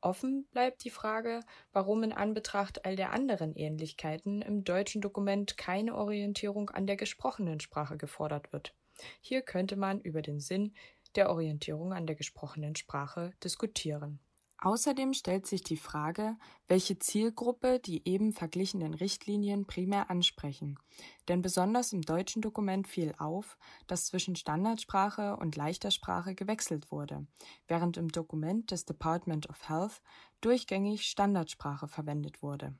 Offen 0.01 0.45
bleibt 0.51 0.83
die 0.83 0.89
Frage, 0.89 1.41
warum 1.73 2.03
in 2.03 2.13
Anbetracht 2.13 2.85
all 2.85 2.95
der 2.95 3.11
anderen 3.11 3.55
Ähnlichkeiten 3.55 4.41
im 4.41 4.63
deutschen 4.63 5.01
Dokument 5.01 5.57
keine 5.57 5.95
Orientierung 5.95 6.69
an 6.69 6.87
der 6.87 6.97
gesprochenen 6.97 7.59
Sprache 7.59 7.97
gefordert 7.97 8.53
wird. 8.53 8.73
Hier 9.21 9.41
könnte 9.41 9.75
man 9.75 9.99
über 10.01 10.21
den 10.21 10.39
Sinn 10.39 10.73
der 11.15 11.29
Orientierung 11.29 11.93
an 11.93 12.07
der 12.07 12.15
gesprochenen 12.15 12.75
Sprache 12.75 13.31
diskutieren. 13.43 14.19
Außerdem 14.59 15.13
stellt 15.13 15.45
sich 15.45 15.61
die 15.61 15.77
Frage, 15.77 16.35
welche 16.67 16.97
Zielgruppe 16.97 17.79
die 17.79 18.07
eben 18.07 18.33
verglichenen 18.33 18.95
Richtlinien 18.95 19.65
primär 19.65 20.09
ansprechen. 20.09 20.79
Denn 21.27 21.43
besonders 21.43 21.93
im 21.93 22.01
deutschen 22.01 22.41
Dokument 22.41 22.87
fiel 22.87 23.13
auf, 23.19 23.57
dass 23.85 24.07
zwischen 24.07 24.35
Standardsprache 24.35 25.37
und 25.37 25.55
leichter 25.55 25.91
Sprache 25.91 26.33
gewechselt 26.33 26.91
wurde, 26.91 27.27
während 27.67 27.97
im 27.97 28.11
Dokument 28.11 28.71
des 28.71 28.85
Department 28.85 29.47
of 29.47 29.69
Health 29.69 30.01
durchgängig 30.41 31.03
Standardsprache 31.03 31.87
verwendet 31.87 32.41
wurde. 32.41 32.73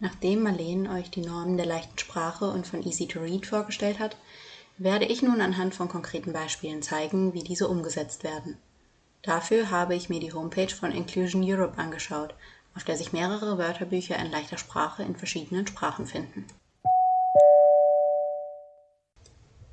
Nachdem 0.00 0.44
Marlene 0.44 0.90
euch 0.90 1.10
die 1.10 1.22
Normen 1.22 1.56
der 1.56 1.66
leichten 1.66 1.98
Sprache 1.98 2.48
und 2.50 2.66
von 2.66 2.82
Easy 2.84 3.06
to 3.06 3.20
Read 3.20 3.46
vorgestellt 3.46 3.98
hat, 3.98 4.16
werde 4.78 5.06
ich 5.06 5.22
nun 5.22 5.40
anhand 5.40 5.74
von 5.74 5.88
konkreten 5.88 6.32
Beispielen 6.32 6.82
zeigen, 6.82 7.34
wie 7.34 7.42
diese 7.42 7.68
umgesetzt 7.68 8.22
werden. 8.24 8.56
Dafür 9.22 9.70
habe 9.70 9.96
ich 9.96 10.08
mir 10.08 10.20
die 10.20 10.32
Homepage 10.32 10.72
von 10.72 10.92
Inclusion 10.92 11.42
Europe 11.44 11.78
angeschaut, 11.78 12.34
auf 12.76 12.84
der 12.84 12.96
sich 12.96 13.12
mehrere 13.12 13.58
Wörterbücher 13.58 14.16
in 14.16 14.30
leichter 14.30 14.56
Sprache 14.56 15.02
in 15.02 15.16
verschiedenen 15.16 15.66
Sprachen 15.66 16.06
finden. 16.06 16.46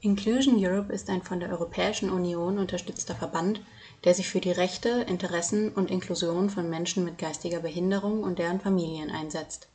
Inclusion 0.01 0.55
Europe 0.57 0.93
ist 0.93 1.09
ein 1.09 1.21
von 1.23 1.39
der 1.39 1.49
Europäischen 1.49 2.11
Union 2.11 2.59
unterstützter 2.59 3.15
Verband, 3.15 3.61
der 4.03 4.13
sich 4.13 4.27
für 4.27 4.39
die 4.39 4.51
Rechte, 4.51 4.89
Interessen 5.07 5.71
und 5.71 5.89
Inklusion 5.89 6.49
von 6.49 6.69
Menschen 6.69 7.05
mit 7.05 7.17
geistiger 7.17 7.59
Behinderung 7.59 8.23
und 8.23 8.37
deren 8.37 8.59
Familien 8.59 9.09
einsetzt. 9.09 9.67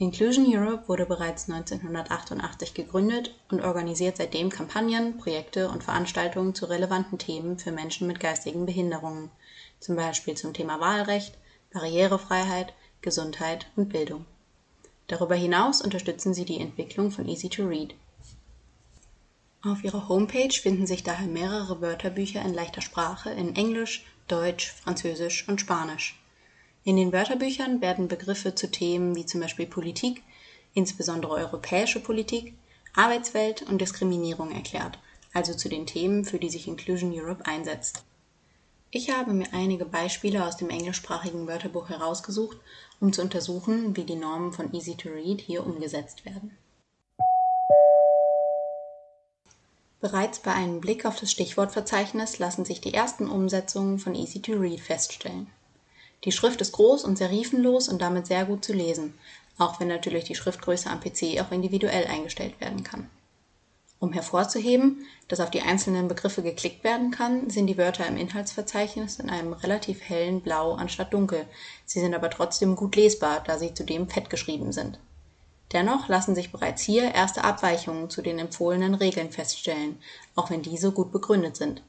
Inclusion 0.00 0.46
Europe 0.46 0.86
wurde 0.86 1.06
bereits 1.06 1.50
1988 1.50 2.72
gegründet 2.72 3.34
und 3.50 3.64
organisiert 3.64 4.16
seitdem 4.16 4.48
Kampagnen, 4.48 5.18
Projekte 5.18 5.68
und 5.68 5.82
Veranstaltungen 5.82 6.54
zu 6.54 6.66
relevanten 6.66 7.18
Themen 7.18 7.58
für 7.58 7.72
Menschen 7.72 8.06
mit 8.06 8.20
geistigen 8.20 8.64
Behinderungen, 8.64 9.28
zum 9.80 9.96
Beispiel 9.96 10.36
zum 10.36 10.54
Thema 10.54 10.78
Wahlrecht, 10.78 11.36
Barrierefreiheit, 11.72 12.74
Gesundheit 13.00 13.66
und 13.74 13.88
Bildung. 13.88 14.24
Darüber 15.08 15.34
hinaus 15.34 15.82
unterstützen 15.82 16.32
sie 16.32 16.44
die 16.44 16.60
Entwicklung 16.60 17.10
von 17.10 17.26
Easy 17.26 17.48
to 17.48 17.66
Read. 17.66 17.96
Auf 19.64 19.82
ihrer 19.82 20.08
Homepage 20.08 20.52
finden 20.52 20.86
sich 20.86 21.02
daher 21.02 21.26
mehrere 21.26 21.80
Wörterbücher 21.80 22.40
in 22.42 22.54
leichter 22.54 22.82
Sprache 22.82 23.30
in 23.30 23.56
Englisch, 23.56 24.06
Deutsch, 24.28 24.70
Französisch 24.70 25.48
und 25.48 25.60
Spanisch 25.60 26.20
in 26.88 26.96
den 26.96 27.12
Wörterbüchern 27.12 27.82
werden 27.82 28.08
Begriffe 28.08 28.54
zu 28.54 28.70
Themen 28.70 29.14
wie 29.14 29.26
zum 29.26 29.42
Beispiel 29.42 29.66
Politik, 29.66 30.22
insbesondere 30.72 31.34
europäische 31.34 32.00
Politik, 32.00 32.54
Arbeitswelt 32.94 33.60
und 33.60 33.78
Diskriminierung 33.78 34.52
erklärt, 34.52 34.98
also 35.34 35.52
zu 35.52 35.68
den 35.68 35.84
Themen, 35.84 36.24
für 36.24 36.38
die 36.38 36.48
sich 36.48 36.66
Inclusion 36.66 37.12
Europe 37.12 37.44
einsetzt. 37.44 38.04
Ich 38.90 39.10
habe 39.10 39.34
mir 39.34 39.52
einige 39.52 39.84
Beispiele 39.84 40.46
aus 40.46 40.56
dem 40.56 40.70
englischsprachigen 40.70 41.46
Wörterbuch 41.46 41.90
herausgesucht, 41.90 42.56
um 43.00 43.12
zu 43.12 43.20
untersuchen, 43.20 43.94
wie 43.94 44.04
die 44.04 44.16
Normen 44.16 44.54
von 44.54 44.72
Easy 44.72 44.96
to 44.96 45.10
Read 45.10 45.42
hier 45.42 45.66
umgesetzt 45.66 46.24
werden. 46.24 46.56
Bereits 50.00 50.38
bei 50.38 50.54
einem 50.54 50.80
Blick 50.80 51.04
auf 51.04 51.20
das 51.20 51.30
Stichwortverzeichnis 51.30 52.38
lassen 52.38 52.64
sich 52.64 52.80
die 52.80 52.94
ersten 52.94 53.28
Umsetzungen 53.28 53.98
von 53.98 54.14
Easy 54.14 54.40
to 54.40 54.52
Read 54.52 54.80
feststellen. 54.80 55.48
Die 56.24 56.32
Schrift 56.32 56.60
ist 56.60 56.72
groß 56.72 57.04
und 57.04 57.16
serifenlos 57.16 57.88
und 57.88 58.02
damit 58.02 58.26
sehr 58.26 58.44
gut 58.44 58.64
zu 58.64 58.72
lesen, 58.72 59.14
auch 59.56 59.78
wenn 59.78 59.88
natürlich 59.88 60.24
die 60.24 60.34
Schriftgröße 60.34 60.90
am 60.90 61.00
PC 61.00 61.40
auch 61.40 61.52
individuell 61.52 62.06
eingestellt 62.06 62.60
werden 62.60 62.82
kann. 62.82 63.08
Um 64.00 64.12
hervorzuheben, 64.12 65.06
dass 65.26 65.40
auf 65.40 65.50
die 65.50 65.62
einzelnen 65.62 66.06
Begriffe 66.06 66.42
geklickt 66.42 66.84
werden 66.84 67.10
kann, 67.10 67.50
sind 67.50 67.66
die 67.66 67.78
Wörter 67.78 68.06
im 68.06 68.16
Inhaltsverzeichnis 68.16 69.18
in 69.18 69.28
einem 69.28 69.52
relativ 69.52 70.00
hellen 70.08 70.40
Blau 70.40 70.74
anstatt 70.74 71.12
dunkel, 71.12 71.46
sie 71.84 72.00
sind 72.00 72.14
aber 72.14 72.30
trotzdem 72.30 72.76
gut 72.76 72.94
lesbar, 72.94 73.42
da 73.44 73.58
sie 73.58 73.74
zudem 73.74 74.08
fett 74.08 74.30
geschrieben 74.30 74.72
sind. 74.72 75.00
Dennoch 75.72 76.08
lassen 76.08 76.34
sich 76.34 76.52
bereits 76.52 76.82
hier 76.82 77.14
erste 77.14 77.44
Abweichungen 77.44 78.08
zu 78.08 78.22
den 78.22 78.38
empfohlenen 78.38 78.94
Regeln 78.94 79.30
feststellen, 79.30 79.98
auch 80.34 80.50
wenn 80.50 80.62
diese 80.62 80.92
gut 80.92 81.12
begründet 81.12 81.56
sind 81.56 81.82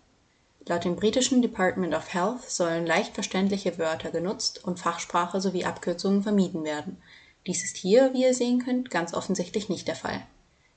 Laut 0.67 0.83
dem 0.83 0.95
britischen 0.95 1.41
Department 1.41 1.95
of 1.95 2.13
Health 2.13 2.49
sollen 2.49 2.85
leicht 2.85 3.13
verständliche 3.13 3.77
Wörter 3.77 4.11
genutzt 4.11 4.63
und 4.63 4.79
Fachsprache 4.79 5.41
sowie 5.41 5.65
Abkürzungen 5.65 6.21
vermieden 6.21 6.63
werden. 6.63 7.01
Dies 7.47 7.63
ist 7.63 7.77
hier, 7.77 8.13
wie 8.13 8.23
ihr 8.23 8.33
sehen 8.33 8.63
könnt, 8.63 8.91
ganz 8.91 9.13
offensichtlich 9.13 9.69
nicht 9.69 9.87
der 9.87 9.95
Fall. 9.95 10.21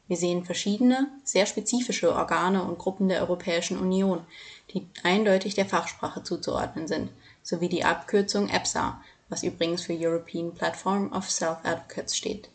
Wir 0.09 0.17
sehen 0.17 0.45
verschiedene, 0.45 1.09
sehr 1.25 1.47
spezifische 1.47 2.15
Organe 2.15 2.63
und 2.63 2.79
Gruppen 2.79 3.09
der 3.09 3.21
Europäischen 3.21 3.79
Union, 3.79 4.25
die 4.73 4.87
eindeutig 5.03 5.55
der 5.55 5.67
Fachsprache 5.67 6.23
zuzuordnen 6.23 6.87
sind, 6.87 7.11
sowie 7.43 7.69
die 7.69 7.85
Abkürzung 7.85 8.49
EPSA, 8.49 9.03
was 9.29 9.43
übrigens 9.43 9.83
für 9.83 9.97
European 9.99 10.55
Platform 10.55 11.13
of 11.13 11.31
Self-Advocates 11.31 12.17
steht 12.17 12.52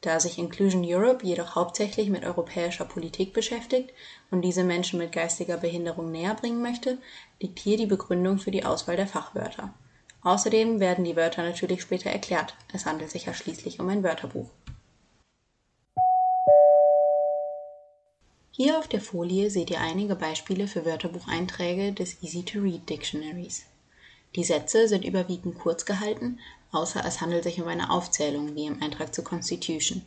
da 0.00 0.18
sich 0.18 0.38
Inclusion 0.38 0.84
Europe 0.84 1.26
jedoch 1.26 1.54
hauptsächlich 1.54 2.08
mit 2.08 2.24
europäischer 2.24 2.84
Politik 2.84 3.32
beschäftigt 3.32 3.90
und 4.30 4.42
diese 4.42 4.64
Menschen 4.64 4.98
mit 4.98 5.12
geistiger 5.12 5.58
Behinderung 5.58 6.10
näherbringen 6.10 6.62
möchte, 6.62 6.98
liegt 7.40 7.58
hier 7.58 7.76
die 7.76 7.86
Begründung 7.86 8.38
für 8.38 8.50
die 8.50 8.64
Auswahl 8.64 8.96
der 8.96 9.06
Fachwörter. 9.06 9.74
Außerdem 10.22 10.80
werden 10.80 11.04
die 11.04 11.16
Wörter 11.16 11.42
natürlich 11.42 11.82
später 11.82 12.10
erklärt, 12.10 12.54
es 12.72 12.86
handelt 12.86 13.10
sich 13.10 13.26
ja 13.26 13.34
schließlich 13.34 13.80
um 13.80 13.88
ein 13.88 14.02
Wörterbuch. 14.02 14.50
Hier 18.52 18.78
auf 18.78 18.88
der 18.88 19.00
Folie 19.00 19.48
seht 19.50 19.70
ihr 19.70 19.80
einige 19.80 20.16
Beispiele 20.16 20.66
für 20.66 20.84
Wörterbucheinträge 20.84 21.92
des 21.92 22.22
Easy-to-Read 22.22 22.88
Dictionaries. 22.90 23.64
Die 24.36 24.44
Sätze 24.44 24.86
sind 24.86 25.04
überwiegend 25.04 25.58
kurz 25.58 25.86
gehalten, 25.86 26.38
außer 26.72 27.04
es 27.04 27.20
handelt 27.20 27.44
sich 27.44 27.60
um 27.60 27.68
eine 27.68 27.90
Aufzählung 27.90 28.54
wie 28.54 28.66
im 28.66 28.82
Eintrag 28.82 29.14
zur 29.14 29.24
Constitution. 29.24 30.02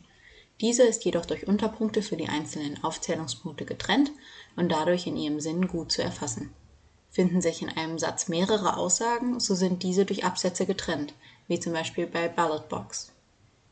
Diese 0.60 0.84
ist 0.84 1.04
jedoch 1.04 1.26
durch 1.26 1.46
Unterpunkte 1.48 2.02
für 2.02 2.16
die 2.16 2.28
einzelnen 2.28 2.82
Aufzählungspunkte 2.84 3.64
getrennt 3.64 4.12
und 4.56 4.70
dadurch 4.70 5.06
in 5.06 5.16
ihrem 5.16 5.40
Sinn 5.40 5.66
gut 5.66 5.90
zu 5.90 6.02
erfassen. 6.02 6.52
Finden 7.10 7.40
sich 7.40 7.62
in 7.62 7.68
einem 7.68 7.98
Satz 7.98 8.28
mehrere 8.28 8.76
Aussagen, 8.76 9.40
so 9.40 9.54
sind 9.54 9.82
diese 9.82 10.04
durch 10.04 10.24
Absätze 10.24 10.66
getrennt, 10.66 11.14
wie 11.48 11.60
zum 11.60 11.72
Beispiel 11.72 12.06
bei 12.06 12.28
Ballot 12.28 12.68
Box. 12.68 13.12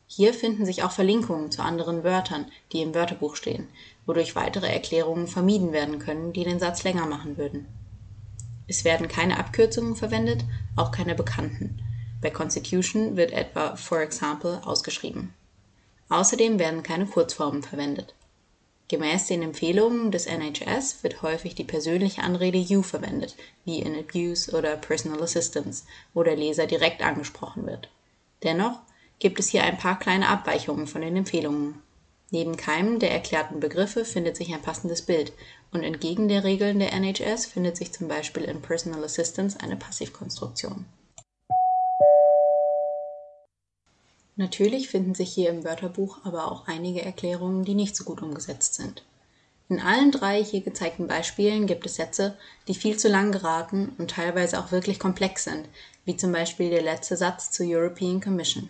Hier 0.07 0.33
finden 0.33 0.65
sich 0.65 0.83
auch 0.83 0.91
Verlinkungen 0.91 1.51
zu 1.51 1.63
anderen 1.63 2.03
Wörtern, 2.03 2.45
die 2.71 2.81
im 2.81 2.93
Wörterbuch 2.93 3.35
stehen, 3.35 3.67
wodurch 4.05 4.35
weitere 4.35 4.67
Erklärungen 4.67 5.27
vermieden 5.27 5.71
werden 5.71 5.99
können, 5.99 6.33
die 6.33 6.43
den 6.43 6.59
Satz 6.59 6.83
länger 6.83 7.05
machen 7.05 7.37
würden. 7.37 7.65
Es 8.67 8.83
werden 8.83 9.07
keine 9.07 9.39
Abkürzungen 9.39 9.95
verwendet, 9.95 10.45
auch 10.75 10.91
keine 10.91 11.15
bekannten. 11.15 11.79
Bei 12.23 12.29
Constitution 12.29 13.17
wird 13.17 13.33
etwa 13.33 13.75
for 13.75 13.99
example 13.99 14.61
ausgeschrieben. 14.65 15.33
Außerdem 16.07 16.57
werden 16.57 16.81
keine 16.81 17.05
Kurzformen 17.05 17.63
verwendet. 17.63 18.15
Gemäß 18.87 19.27
den 19.27 19.41
Empfehlungen 19.41 20.09
des 20.09 20.25
NHS 20.25 21.03
wird 21.03 21.21
häufig 21.21 21.53
die 21.53 21.65
persönliche 21.65 22.23
Anrede 22.23 22.57
you 22.57 22.81
verwendet, 22.81 23.35
wie 23.65 23.79
in 23.79 23.99
Abuse 23.99 24.55
oder 24.55 24.77
Personal 24.77 25.21
Assistance, 25.21 25.83
wo 26.13 26.23
der 26.23 26.37
Leser 26.37 26.65
direkt 26.65 27.01
angesprochen 27.01 27.65
wird. 27.65 27.89
Dennoch 28.41 28.79
gibt 29.19 29.39
es 29.41 29.49
hier 29.49 29.63
ein 29.63 29.77
paar 29.77 29.99
kleine 29.99 30.29
Abweichungen 30.29 30.87
von 30.87 31.01
den 31.01 31.17
Empfehlungen. 31.17 31.81
Neben 32.31 32.55
keinem 32.55 32.99
der 32.99 33.11
erklärten 33.11 33.59
Begriffe 33.59 34.05
findet 34.05 34.37
sich 34.37 34.53
ein 34.53 34.61
passendes 34.61 35.01
Bild 35.01 35.33
und 35.71 35.83
entgegen 35.83 36.29
der 36.29 36.45
Regeln 36.45 36.79
der 36.79 36.93
NHS 36.93 37.47
findet 37.47 37.75
sich 37.75 37.91
zum 37.91 38.07
Beispiel 38.07 38.43
in 38.43 38.61
Personal 38.61 39.03
Assistance 39.03 39.59
eine 39.59 39.75
Passivkonstruktion. 39.75 40.85
Natürlich 44.35 44.89
finden 44.89 45.13
sich 45.13 45.31
hier 45.31 45.49
im 45.49 45.63
Wörterbuch 45.63 46.19
aber 46.23 46.51
auch 46.51 46.67
einige 46.67 47.03
Erklärungen, 47.03 47.63
die 47.63 47.75
nicht 47.75 47.95
so 47.95 48.03
gut 48.03 48.21
umgesetzt 48.21 48.75
sind. 48.75 49.03
In 49.69 49.79
allen 49.79 50.11
drei 50.11 50.43
hier 50.43 50.61
gezeigten 50.61 51.07
Beispielen 51.07 51.67
gibt 51.67 51.85
es 51.85 51.95
Sätze, 51.95 52.37
die 52.67 52.75
viel 52.75 52.97
zu 52.97 53.07
lang 53.07 53.31
geraten 53.31 53.93
und 53.97 54.11
teilweise 54.11 54.59
auch 54.59 54.71
wirklich 54.71 54.99
komplex 54.99 55.45
sind, 55.45 55.67
wie 56.05 56.17
zum 56.17 56.31
Beispiel 56.31 56.69
der 56.69 56.81
letzte 56.81 57.15
Satz 57.15 57.51
zur 57.51 57.65
European 57.67 58.19
Commission. 58.19 58.69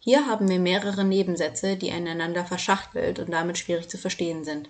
Hier 0.00 0.26
haben 0.26 0.48
wir 0.48 0.60
mehrere 0.60 1.04
Nebensätze, 1.04 1.76
die 1.76 1.88
ineinander 1.88 2.44
verschachtelt 2.44 3.18
und 3.18 3.32
damit 3.32 3.58
schwierig 3.58 3.88
zu 3.88 3.98
verstehen 3.98 4.44
sind. 4.44 4.68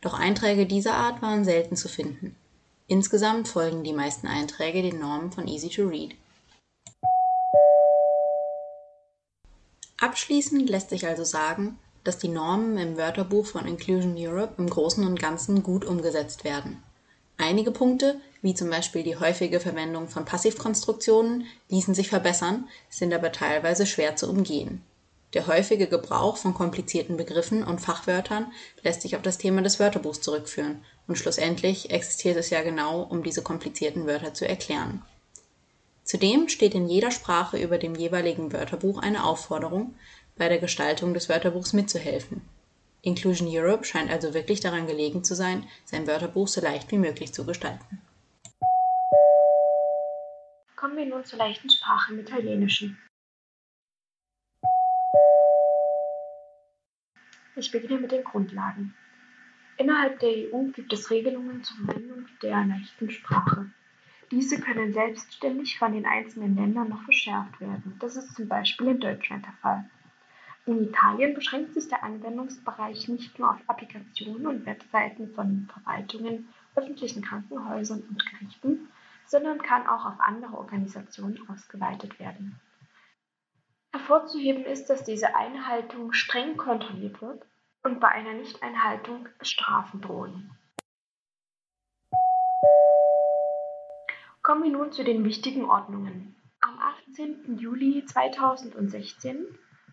Doch 0.00 0.14
Einträge 0.14 0.66
dieser 0.66 0.94
Art 0.94 1.22
waren 1.22 1.44
selten 1.44 1.76
zu 1.76 1.88
finden. 1.88 2.36
Insgesamt 2.86 3.48
folgen 3.48 3.82
die 3.82 3.92
meisten 3.92 4.28
Einträge 4.28 4.82
den 4.82 5.00
Normen 5.00 5.32
von 5.32 5.48
Easy 5.48 5.68
to 5.68 5.88
Read. 5.88 6.14
Abschließend 9.98 10.68
lässt 10.68 10.90
sich 10.90 11.06
also 11.06 11.24
sagen, 11.24 11.78
dass 12.04 12.18
die 12.18 12.28
Normen 12.28 12.76
im 12.78 12.96
Wörterbuch 12.96 13.46
von 13.46 13.66
Inclusion 13.66 14.14
Europe 14.18 14.54
im 14.58 14.68
Großen 14.68 15.06
und 15.06 15.18
Ganzen 15.18 15.62
gut 15.62 15.84
umgesetzt 15.84 16.44
werden. 16.44 16.82
Einige 17.38 17.70
Punkte, 17.70 18.20
wie 18.42 18.54
zum 18.54 18.70
Beispiel 18.70 19.02
die 19.02 19.16
häufige 19.16 19.60
Verwendung 19.60 20.08
von 20.08 20.24
Passivkonstruktionen, 20.24 21.46
ließen 21.68 21.94
sich 21.94 22.08
verbessern, 22.08 22.68
sind 22.88 23.12
aber 23.12 23.32
teilweise 23.32 23.86
schwer 23.86 24.16
zu 24.16 24.30
umgehen. 24.30 24.82
Der 25.34 25.46
häufige 25.46 25.86
Gebrauch 25.86 26.36
von 26.36 26.54
komplizierten 26.54 27.16
Begriffen 27.16 27.62
und 27.64 27.80
Fachwörtern 27.80 28.52
lässt 28.82 29.02
sich 29.02 29.16
auf 29.16 29.22
das 29.22 29.38
Thema 29.38 29.60
des 29.60 29.80
Wörterbuchs 29.80 30.20
zurückführen, 30.20 30.84
und 31.08 31.18
schlussendlich 31.18 31.90
existiert 31.90 32.36
es 32.36 32.50
ja 32.50 32.62
genau, 32.62 33.02
um 33.02 33.22
diese 33.22 33.42
komplizierten 33.42 34.06
Wörter 34.06 34.32
zu 34.32 34.48
erklären. 34.48 35.02
Zudem 36.06 36.48
steht 36.48 36.76
in 36.76 36.86
jeder 36.86 37.10
Sprache 37.10 37.58
über 37.58 37.78
dem 37.78 37.96
jeweiligen 37.96 38.52
Wörterbuch 38.52 39.02
eine 39.02 39.24
Aufforderung, 39.24 39.96
bei 40.36 40.48
der 40.48 40.58
Gestaltung 40.58 41.14
des 41.14 41.28
Wörterbuchs 41.28 41.72
mitzuhelfen. 41.72 42.42
Inclusion 43.02 43.48
Europe 43.50 43.84
scheint 43.84 44.08
also 44.08 44.32
wirklich 44.32 44.60
daran 44.60 44.86
gelegen 44.86 45.24
zu 45.24 45.34
sein, 45.34 45.66
sein 45.84 46.06
Wörterbuch 46.06 46.46
so 46.46 46.60
leicht 46.60 46.92
wie 46.92 46.98
möglich 46.98 47.34
zu 47.34 47.44
gestalten. 47.44 48.00
Kommen 50.76 50.96
wir 50.96 51.06
nun 51.06 51.24
zur 51.24 51.40
leichten 51.40 51.70
Sprache 51.70 52.12
im 52.12 52.20
Italienischen. 52.20 52.96
Ich 57.56 57.72
beginne 57.72 57.98
mit 57.98 58.12
den 58.12 58.22
Grundlagen. 58.22 58.94
Innerhalb 59.76 60.20
der 60.20 60.30
EU 60.30 60.68
gibt 60.72 60.92
es 60.92 61.10
Regelungen 61.10 61.64
zur 61.64 61.76
Verwendung 61.78 62.28
der 62.42 62.64
leichten 62.64 63.10
Sprache. 63.10 63.72
Diese 64.30 64.60
können 64.60 64.92
selbstständig 64.92 65.78
von 65.78 65.92
den 65.92 66.04
einzelnen 66.04 66.56
Ländern 66.56 66.88
noch 66.88 67.02
verschärft 67.02 67.60
werden. 67.60 67.96
Das 68.00 68.16
ist 68.16 68.34
zum 68.34 68.48
Beispiel 68.48 68.88
in 68.88 69.00
Deutschland 69.00 69.44
der 69.44 69.52
Fall. 69.54 69.88
In 70.66 70.82
Italien 70.82 71.32
beschränkt 71.34 71.74
sich 71.74 71.86
der 71.88 72.02
Anwendungsbereich 72.02 73.06
nicht 73.06 73.38
nur 73.38 73.50
auf 73.50 73.60
Applikationen 73.68 74.48
und 74.48 74.66
Webseiten 74.66 75.32
von 75.32 75.68
Verwaltungen, 75.72 76.48
öffentlichen 76.74 77.22
Krankenhäusern 77.22 78.02
und 78.08 78.26
Gerichten, 78.30 78.88
sondern 79.26 79.62
kann 79.62 79.86
auch 79.86 80.04
auf 80.04 80.20
andere 80.20 80.58
Organisationen 80.58 81.38
ausgeweitet 81.48 82.18
werden. 82.18 82.60
Hervorzuheben 83.92 84.64
ist, 84.64 84.86
dass 84.86 85.04
diese 85.04 85.36
Einhaltung 85.36 86.12
streng 86.12 86.56
kontrolliert 86.56 87.22
wird 87.22 87.46
und 87.84 88.00
bei 88.00 88.08
einer 88.08 88.34
Nichteinhaltung 88.34 89.28
Strafen 89.42 90.00
drohen. 90.00 90.50
Kommen 94.46 94.62
wir 94.62 94.70
nun 94.70 94.92
zu 94.92 95.02
den 95.02 95.24
wichtigen 95.24 95.64
Ordnungen. 95.64 96.36
Am 96.60 96.78
18. 96.78 97.58
Juli 97.58 98.04
2016 98.04 99.44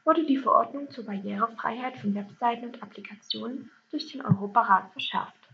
wurde 0.06 0.27
die 0.27 0.38
Verordnung 0.38 0.91
zur 0.91 1.08
Barrierefreiheit 1.08 1.97
von 1.97 2.13
Webseiten 2.13 2.65
und 2.65 2.84
Applikationen 2.84 3.71
durch 3.89 4.12
den 4.12 4.21
Europarat 4.21 4.91
verschärft. 4.91 5.49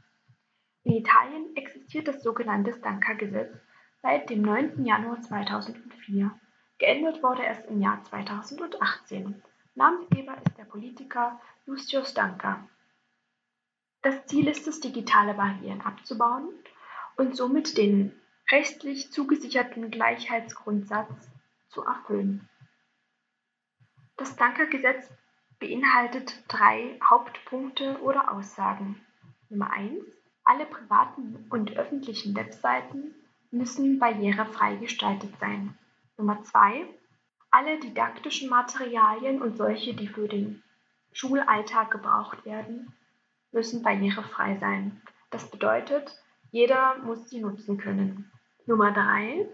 In 0.84 0.98
Italien 0.98 1.56
existiert 1.56 2.10
das 2.10 2.22
sogenannte 2.22 2.74
Stanca-Gesetz 2.74 3.56
seit 4.02 4.30
dem 4.30 4.42
9. 4.42 4.84
Januar 4.84 5.22
2004. 5.22 6.38
Geändert 6.78 7.24
wurde 7.24 7.46
es 7.46 7.64
im 7.68 7.80
Jahr 7.80 8.04
2018. 8.04 9.42
Namensgeber 9.76 10.36
ist 10.46 10.58
der 10.58 10.66
Politiker 10.66 11.40
Lucio 11.66 12.04
Stanca. 12.04 12.68
Das 14.02 14.26
Ziel 14.26 14.50
ist 14.50 14.68
es, 14.68 14.82
digitale 14.82 15.36
Barrieren 15.36 15.80
abzubauen 15.80 16.50
und 17.16 17.38
somit 17.38 17.78
den 17.78 18.12
rechtlich 18.52 19.12
zugesicherten 19.12 19.92
Gleichheitsgrundsatz 19.92 21.30
zu 21.70 21.84
erfüllen. 21.84 22.50
Das 24.18 24.36
Danker-Gesetz 24.36 25.10
beinhaltet 25.60 26.44
drei 26.48 27.00
Hauptpunkte 27.04 28.00
oder 28.02 28.32
Aussagen. 28.32 29.00
Nummer 29.50 29.72
eins: 29.72 30.04
Alle 30.44 30.66
privaten 30.66 31.46
und 31.50 31.72
öffentlichen 31.78 32.36
Webseiten 32.36 33.14
müssen 33.52 34.00
barrierefrei 34.00 34.76
gestaltet 34.76 35.38
sein. 35.40 35.78
Nummer 36.18 36.44
zwei: 36.44 36.86
Alle 37.52 37.80
didaktischen 37.80 38.50
Materialien 38.50 39.42
und 39.42 39.58
solche, 39.58 39.94
die 39.94 40.08
für 40.08 40.28
den 40.28 40.64
Schulalltag 41.12 41.92
gebraucht 41.92 42.46
werden, 42.46 42.94
müssen 43.52 43.84
barrierefrei 43.84 44.58
sein. 44.58 45.02
Das 45.30 45.50
bedeutet, 45.50 46.16
jeder 46.52 46.98
muss 47.00 47.30
sie 47.30 47.42
nutzen 47.42 47.78
können. 47.78 48.32
Nummer 48.70 48.92
drei: 48.92 49.48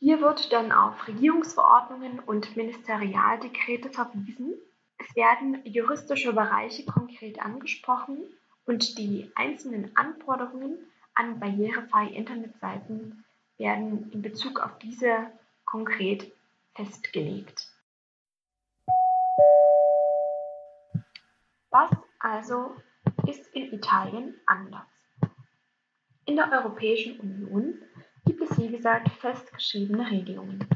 hier 0.00 0.20
wird 0.20 0.52
dann 0.52 0.70
auf 0.70 1.08
Regierungsverordnungen 1.08 2.20
und 2.20 2.54
Ministerialdekrete 2.56 3.88
verwiesen. 3.88 4.52
Es 4.98 5.16
werden 5.16 5.64
juristische 5.64 6.34
Bereiche 6.34 6.84
konkret 6.84 7.40
angesprochen 7.40 8.18
und 8.66 8.98
die 8.98 9.32
einzelnen 9.34 9.96
Anforderungen 9.96 10.76
an 11.14 11.40
barrierefreie 11.40 12.10
Internetseiten 12.10 13.24
werden 13.56 14.12
in 14.12 14.20
Bezug 14.20 14.60
auf 14.60 14.78
diese 14.78 15.30
konkret 15.64 16.30
festgelegt. 16.74 17.72
Was 21.70 21.90
also 22.18 22.76
ist 23.26 23.46
in 23.54 23.72
Italien 23.72 24.34
anders? 24.44 24.86
In 26.26 26.36
der 26.36 26.52
Europäischen 26.52 27.18
Union 27.20 27.80
es 28.50 28.58
wie 28.58 28.68
gesagt 28.68 29.08
festgeschriebene 29.20 30.10
Regelungen. 30.10 30.68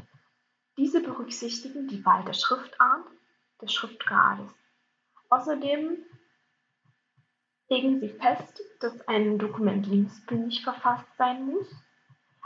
Diese 0.77 1.01
berücksichtigen 1.01 1.87
die 1.87 2.05
Wahl 2.05 2.23
der 2.25 2.33
Schriftart, 2.33 3.05
des 3.61 3.73
Schriftgrades. 3.73 4.53
Außerdem 5.29 5.97
legen 7.69 7.99
sie 7.99 8.09
fest, 8.09 8.61
dass 8.79 9.07
ein 9.07 9.37
Dokument 9.37 9.85
linksbündig 9.85 10.63
verfasst 10.63 11.07
sein 11.17 11.45
muss. 11.45 11.67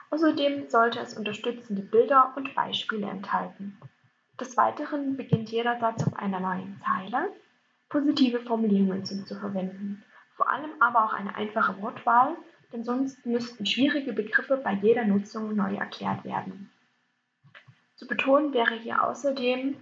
Außerdem 0.09 0.69
sollte 0.69 0.99
es 0.99 1.17
unterstützende 1.17 1.81
Bilder 1.81 2.33
und 2.35 2.53
Beispiele 2.55 3.07
enthalten. 3.07 3.77
Des 4.39 4.57
Weiteren 4.57 5.15
beginnt 5.15 5.49
jeder 5.49 5.79
Satz 5.79 6.05
auf 6.05 6.15
einer 6.15 6.39
neuen 6.39 6.81
Zeile. 6.83 7.31
Positive 7.89 8.41
Formulierungen 8.41 9.05
sind 9.05 9.27
zu 9.27 9.39
verwenden, 9.39 10.03
vor 10.35 10.49
allem 10.49 10.71
aber 10.79 11.05
auch 11.05 11.13
eine 11.13 11.35
einfache 11.35 11.79
Wortwahl 11.81 12.35
denn 12.73 12.83
sonst 12.83 13.23
müssten 13.25 13.65
schwierige 13.65 14.13
Begriffe 14.13 14.57
bei 14.57 14.73
jeder 14.73 15.05
Nutzung 15.05 15.55
neu 15.55 15.75
erklärt 15.75 16.25
werden. 16.25 16.71
Zu 17.95 18.07
betonen 18.07 18.51
wäre 18.51 18.75
hier 18.79 19.03
außerdem, 19.03 19.77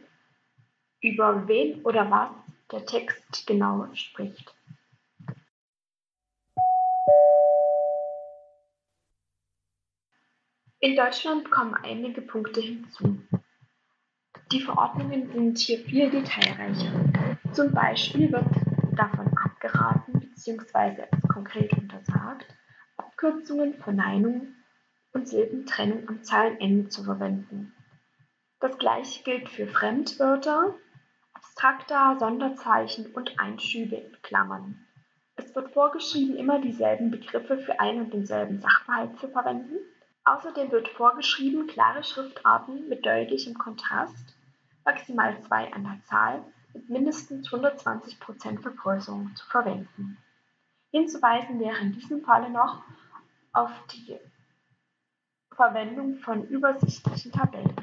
über 0.99 1.47
wen 1.47 1.81
oder 1.83 2.11
was 2.11 2.29
der 2.71 2.85
Text 2.85 3.47
genau 3.47 3.87
spricht. 3.93 4.53
In 10.79 10.95
Deutschland 10.95 11.49
kommen 11.49 11.75
einige 11.75 12.21
Punkte 12.21 12.59
hinzu. 12.59 13.21
Die 14.51 14.61
Verordnungen 14.61 15.31
sind 15.31 15.57
hier 15.59 15.79
viel 15.79 16.09
detailreicher. 16.09 17.37
Zum 17.53 17.71
Beispiel 17.71 18.31
wird 18.31 18.45
davon 18.97 19.27
abgeraten 19.37 20.19
bzw. 20.19 21.05
es 21.09 21.29
konkret 21.29 21.71
untersagt, 21.73 22.45
Abkürzungen, 23.21 23.75
Verneinungen 23.75 24.55
und 25.13 25.27
Silbentrennung 25.27 26.09
am 26.09 26.23
Zeilenende 26.23 26.89
zu 26.89 27.03
verwenden. 27.03 27.71
Das 28.59 28.79
gleiche 28.79 29.23
gilt 29.23 29.47
für 29.47 29.67
Fremdwörter, 29.67 30.73
Abstrakta, 31.33 32.17
Sonderzeichen 32.17 33.13
und 33.13 33.39
Einschübe 33.39 33.95
in 33.97 34.17
Klammern. 34.23 34.87
Es 35.35 35.53
wird 35.53 35.71
vorgeschrieben, 35.71 36.35
immer 36.35 36.59
dieselben 36.61 37.11
Begriffe 37.11 37.59
für 37.59 37.79
einen 37.79 38.05
und 38.05 38.13
denselben 38.13 38.59
Sachverhalt 38.59 39.19
zu 39.19 39.27
verwenden. 39.27 39.75
Außerdem 40.23 40.71
wird 40.71 40.87
vorgeschrieben, 40.89 41.67
klare 41.67 42.03
Schriftarten 42.03 42.89
mit 42.89 43.05
deutlichem 43.05 43.53
Kontrast, 43.53 44.35
maximal 44.83 45.39
zwei 45.43 45.71
an 45.73 45.83
der 45.83 45.99
Zahl, 46.05 46.43
mit 46.73 46.89
mindestens 46.89 47.47
120% 47.49 48.61
Vergrößerung 48.61 49.35
zu 49.35 49.45
verwenden. 49.45 50.17
Hinzuweisen 50.89 51.59
wäre 51.59 51.77
in 51.77 51.93
diesem 51.93 52.23
Falle 52.23 52.49
noch 52.49 52.83
auf 53.53 53.71
die 53.87 54.17
Verwendung 55.53 56.17
von 56.19 56.47
übersichtlichen 56.47 57.31
Tabellen. 57.31 57.75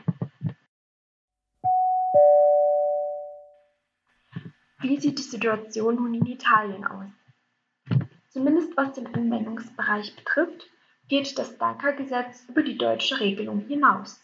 Wie 4.80 4.98
sieht 4.98 5.18
die 5.18 5.22
Situation 5.22 5.96
nun 5.96 6.14
in 6.14 6.26
Italien 6.26 6.84
aus? 6.84 7.10
Zumindest 8.30 8.76
was 8.76 8.92
den 8.92 9.12
Anwendungsbereich 9.12 10.14
betrifft, 10.14 10.70
geht 11.08 11.38
das 11.38 11.58
DACA-Gesetz 11.58 12.44
über 12.48 12.62
die 12.62 12.78
deutsche 12.78 13.18
Regelung 13.18 13.60
hinaus. 13.66 14.22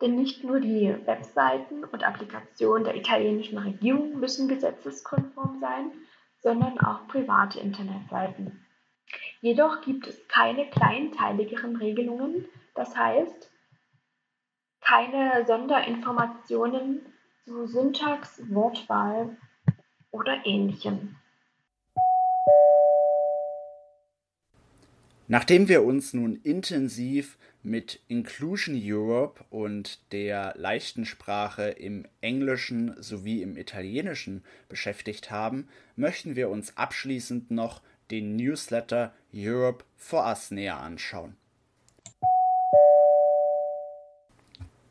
Denn 0.00 0.16
nicht 0.16 0.42
nur 0.42 0.60
die 0.60 0.94
Webseiten 1.06 1.84
und 1.84 2.02
Applikationen 2.02 2.84
der 2.84 2.96
italienischen 2.96 3.58
Regierung 3.58 4.18
müssen 4.18 4.48
gesetzeskonform 4.48 5.60
sein, 5.60 5.92
sondern 6.42 6.80
auch 6.80 7.06
private 7.06 7.60
Internetseiten. 7.60 8.63
Jedoch 9.44 9.82
gibt 9.82 10.06
es 10.06 10.26
keine 10.26 10.70
kleinteiligeren 10.70 11.76
Regelungen, 11.76 12.46
das 12.74 12.96
heißt 12.96 13.50
keine 14.80 15.44
Sonderinformationen 15.46 17.04
zu 17.44 17.66
Syntax, 17.66 18.40
Wortwahl 18.48 19.36
oder 20.12 20.46
ähnlichem. 20.46 21.16
Nachdem 25.28 25.68
wir 25.68 25.84
uns 25.84 26.14
nun 26.14 26.36
intensiv 26.36 27.36
mit 27.62 28.00
Inclusion 28.08 28.80
Europe 28.82 29.44
und 29.50 30.10
der 30.12 30.54
leichten 30.56 31.04
Sprache 31.04 31.64
im 31.64 32.06
Englischen 32.22 32.94
sowie 33.02 33.42
im 33.42 33.58
Italienischen 33.58 34.42
beschäftigt 34.70 35.30
haben, 35.30 35.68
möchten 35.96 36.34
wir 36.34 36.48
uns 36.48 36.78
abschließend 36.78 37.50
noch 37.50 37.82
den 38.10 38.36
Newsletter 38.36 39.12
Europe 39.32 39.84
for 39.96 40.26
Us 40.26 40.50
näher 40.50 40.78
anschauen. 40.78 41.36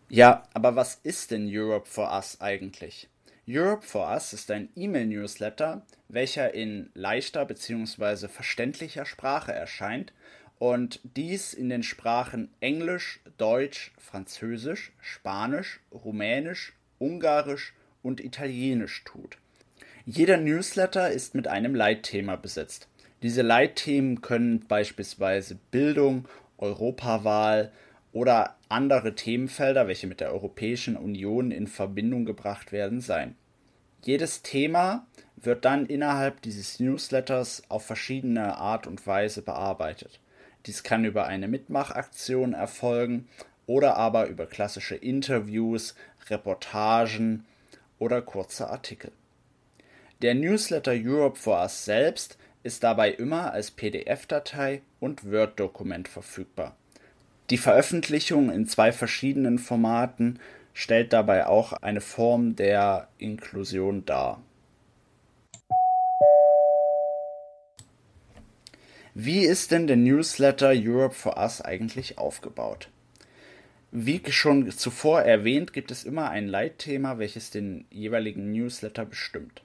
Ja, 0.10 0.44
aber 0.54 0.76
was 0.76 1.00
ist 1.02 1.32
denn 1.32 1.50
Europe 1.52 1.90
for 1.90 2.12
Us 2.14 2.40
eigentlich? 2.40 3.10
Europe 3.48 3.86
for 3.86 4.10
Us 4.10 4.32
ist 4.32 4.52
ein 4.52 4.70
E-Mail-Newsletter, 4.76 5.86
welcher 6.08 6.54
in 6.54 6.92
leichter 6.94 7.46
bzw. 7.46 8.28
verständlicher 8.28 9.06
Sprache 9.06 9.54
erscheint 9.54 10.14
und 10.60 11.02
dies 11.04 11.54
in 11.54 11.70
den 11.70 11.84
Sprachen 11.84 12.54
Englisch, 12.62 13.20
Deutsch, 13.38 13.92
Französisch, 13.98 14.94
Spanisch, 15.02 15.82
Rumänisch, 15.92 16.74
Ungarisch 17.00 17.74
und 18.02 18.22
Italienisch 18.22 19.04
tut. 19.04 19.38
Jeder 20.06 20.38
Newsletter 20.38 21.12
ist 21.12 21.34
mit 21.34 21.48
einem 21.48 21.76
Leitthema 21.76 22.36
besetzt. 22.36 22.88
Diese 23.24 23.42
Leitthemen 23.42 24.22
können 24.22 24.68
beispielsweise 24.68 25.58
Bildung, 25.72 26.28
Europawahl 26.58 27.72
oder 28.12 28.58
andere 28.68 29.16
Themenfelder, 29.16 29.88
welche 29.88 30.08
mit 30.08 30.20
der 30.20 30.34
Europäischen 30.34 30.98
Union 30.98 31.52
in 31.52 31.68
Verbindung 31.68 32.26
gebracht 32.26 32.74
werden, 32.74 33.00
sein. 33.00 33.36
Jedes 34.04 34.42
Thema 34.42 35.08
wird 35.38 35.64
dann 35.64 35.86
innerhalb 35.86 36.42
dieses 36.42 36.82
Newsletters 36.82 37.64
auf 37.70 37.86
verschiedene 37.86 38.58
Art 38.58 38.88
und 38.88 39.08
Weise 39.08 39.42
bearbeitet. 39.42 40.20
Dies 40.66 40.84
kann 40.84 41.06
über 41.06 41.26
eine 41.26 41.48
Mitmachaktion 41.48 42.54
erfolgen 42.54 43.30
oder 43.66 43.96
aber 43.96 44.28
über 44.28 44.46
klassische 44.46 44.96
Interviews, 44.96 45.96
Reportagen 46.30 47.46
oder 48.00 48.22
kurze 48.22 48.70
Artikel. 48.70 49.12
Der 50.22 50.36
Newsletter 50.36 50.92
Europe 50.94 51.38
for 51.38 51.62
Us 51.62 51.86
selbst 51.86 52.38
ist 52.64 52.84
dabei 52.84 53.12
immer 53.12 53.52
als 53.52 53.72
PDF-Datei 53.72 54.82
und 55.00 55.30
Word-Dokument 55.30 56.08
verfügbar. 56.08 56.76
Die 57.50 57.58
Veröffentlichung 57.58 58.50
in 58.50 58.68
zwei 58.68 58.92
verschiedenen 58.92 59.60
Formaten 59.60 60.40
stellt 60.74 61.14
dabei 61.14 61.46
auch 61.46 61.74
eine 61.74 62.02
Form 62.02 62.56
der 62.56 63.10
Inklusion 63.18 64.06
dar. 64.06 64.42
Wie 69.14 69.46
ist 69.46 69.72
denn 69.72 69.86
der 69.86 69.98
Newsletter 69.98 70.72
Europe 70.74 71.14
for 71.14 71.38
Us 71.38 71.62
eigentlich 71.62 72.18
aufgebaut? 72.18 72.90
Wie 73.92 74.20
schon 74.32 74.72
zuvor 74.72 75.22
erwähnt, 75.22 75.72
gibt 75.72 75.92
es 75.92 76.04
immer 76.04 76.32
ein 76.32 76.48
Leitthema, 76.48 77.20
welches 77.20 77.52
den 77.52 77.86
jeweiligen 77.92 78.52
Newsletter 78.52 79.06
bestimmt. 79.06 79.62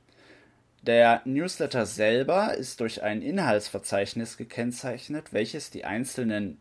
Der 0.83 1.23
Newsletter 1.25 1.87
selber 1.87 2.55
ist 2.55 2.81
durch 2.81 3.03
ein 3.03 3.21
Inhaltsverzeichnis 3.21 4.37
gekennzeichnet, 4.37 5.33
welches 5.33 5.71
die 5.71 5.85
einzelnen 5.85 6.59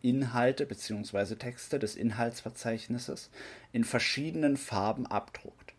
Inhalte 0.00 0.64
bzw. 0.64 1.34
Texte 1.34 1.78
des 1.78 1.94
Inhaltsverzeichnisses 1.94 3.30
in 3.72 3.84
verschiedenen 3.84 4.56
Farben 4.56 5.06
abdruckt. 5.06 5.74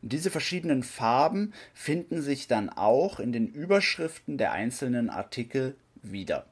Diese 0.00 0.30
verschiedenen 0.30 0.82
Farben 0.82 1.52
finden 1.72 2.22
sich 2.22 2.46
dann 2.46 2.70
auch 2.70 3.20
in 3.20 3.32
den 3.32 3.48
Überschriften 3.48 4.38
der 4.38 4.52
einzelnen 4.52 5.10
Artikel 5.10 5.76
wieder. 6.02 6.46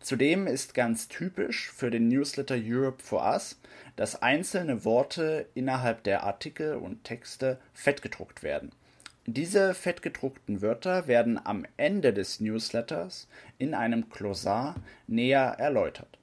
Zudem 0.00 0.46
ist 0.46 0.72
ganz 0.74 1.08
typisch 1.08 1.70
für 1.70 1.90
den 1.90 2.08
Newsletter 2.08 2.56
Europe 2.56 3.02
for 3.02 3.22
Us, 3.22 3.60
dass 3.96 4.22
einzelne 4.22 4.84
Worte 4.84 5.46
innerhalb 5.54 6.04
der 6.04 6.24
Artikel 6.24 6.76
und 6.76 7.04
Texte 7.04 7.60
fettgedruckt 7.74 8.42
werden. 8.42 8.72
Diese 9.32 9.74
fettgedruckten 9.74 10.60
Wörter 10.60 11.06
werden 11.06 11.38
am 11.44 11.64
Ende 11.76 12.12
des 12.12 12.40
Newsletters 12.40 13.28
in 13.58 13.74
einem 13.74 14.10
Glossar 14.10 14.74
näher 15.06 15.54
erläutert. 15.56 16.18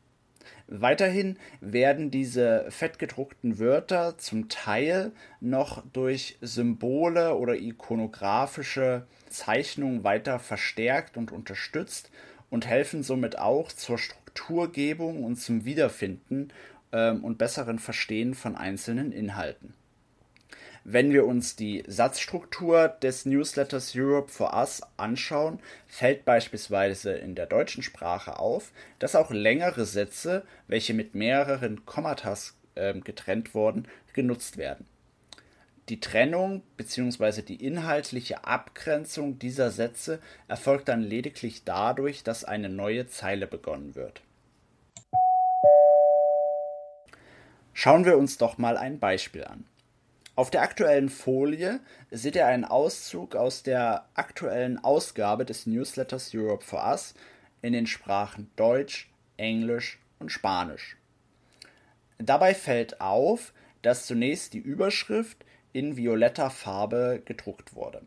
Weiterhin 0.67 1.37
werden 1.61 2.11
diese 2.11 2.65
fettgedruckten 2.69 3.59
Wörter 3.59 4.17
zum 4.17 4.49
Teil 4.49 5.13
noch 5.39 5.85
durch 5.93 6.37
Symbole 6.41 7.35
oder 7.35 7.55
ikonografische 7.55 9.07
Zeichnungen 9.29 10.03
weiter 10.03 10.37
verstärkt 10.37 11.15
und 11.15 11.31
unterstützt 11.31 12.11
und 12.49 12.67
helfen 12.67 13.03
somit 13.03 13.39
auch 13.39 13.71
zur 13.71 13.97
Strukturgebung 13.97 15.23
und 15.23 15.37
zum 15.37 15.63
Wiederfinden 15.63 16.49
ähm, 16.91 17.23
und 17.23 17.37
besseren 17.37 17.79
Verstehen 17.79 18.33
von 18.33 18.57
einzelnen 18.57 19.13
Inhalten. 19.13 19.76
Wenn 20.89 21.11
wir 21.11 21.25
uns 21.25 21.57
die 21.57 21.83
Satzstruktur 21.85 22.87
des 22.87 23.25
Newsletters 23.25 23.91
Europe 23.93 24.31
for 24.31 24.53
Us 24.53 24.81
anschauen, 24.95 25.59
fällt 25.85 26.23
beispielsweise 26.23 27.11
in 27.11 27.35
der 27.35 27.45
deutschen 27.45 27.83
Sprache 27.83 28.39
auf, 28.39 28.71
dass 28.97 29.17
auch 29.17 29.29
längere 29.29 29.85
Sätze, 29.85 30.45
welche 30.69 30.93
mit 30.93 31.13
mehreren 31.13 31.85
Kommatas 31.85 32.55
äh, 32.75 32.97
getrennt 33.01 33.53
wurden, 33.53 33.89
genutzt 34.13 34.55
werden. 34.55 34.85
Die 35.89 35.99
Trennung 35.99 36.63
bzw. 36.77 37.41
die 37.41 37.65
inhaltliche 37.65 38.45
Abgrenzung 38.45 39.39
dieser 39.39 39.71
Sätze 39.71 40.21
erfolgt 40.47 40.87
dann 40.87 41.01
lediglich 41.01 41.65
dadurch, 41.65 42.23
dass 42.23 42.45
eine 42.45 42.69
neue 42.69 43.07
Zeile 43.07 43.45
begonnen 43.45 43.95
wird. 43.95 44.21
Schauen 47.73 48.05
wir 48.05 48.17
uns 48.17 48.37
doch 48.37 48.57
mal 48.57 48.77
ein 48.77 48.99
Beispiel 48.99 49.43
an. 49.43 49.65
Auf 50.37 50.51
der 50.51 50.61
aktuellen 50.61 51.09
Folie 51.09 51.79
seht 52.11 52.35
ihr 52.35 52.45
einen 52.45 52.63
Auszug 52.63 53.35
aus 53.35 53.63
der 53.63 54.07
aktuellen 54.13 54.77
Ausgabe 54.77 55.45
des 55.45 55.65
Newsletters 55.65 56.29
Europe 56.35 56.63
for 56.63 56.87
Us 56.87 57.15
in 57.63 57.73
den 57.73 57.87
Sprachen 57.87 58.51
Deutsch, 58.55 59.09
Englisch 59.37 59.97
und 60.19 60.31
Spanisch. 60.31 60.95
Dabei 62.19 62.53
fällt 62.53 63.01
auf, 63.01 63.51
dass 63.81 64.05
zunächst 64.05 64.53
die 64.53 64.59
Überschrift 64.59 65.43
in 65.73 65.97
violetter 65.97 66.51
Farbe 66.51 67.19
gedruckt 67.25 67.73
wurde. 67.73 68.03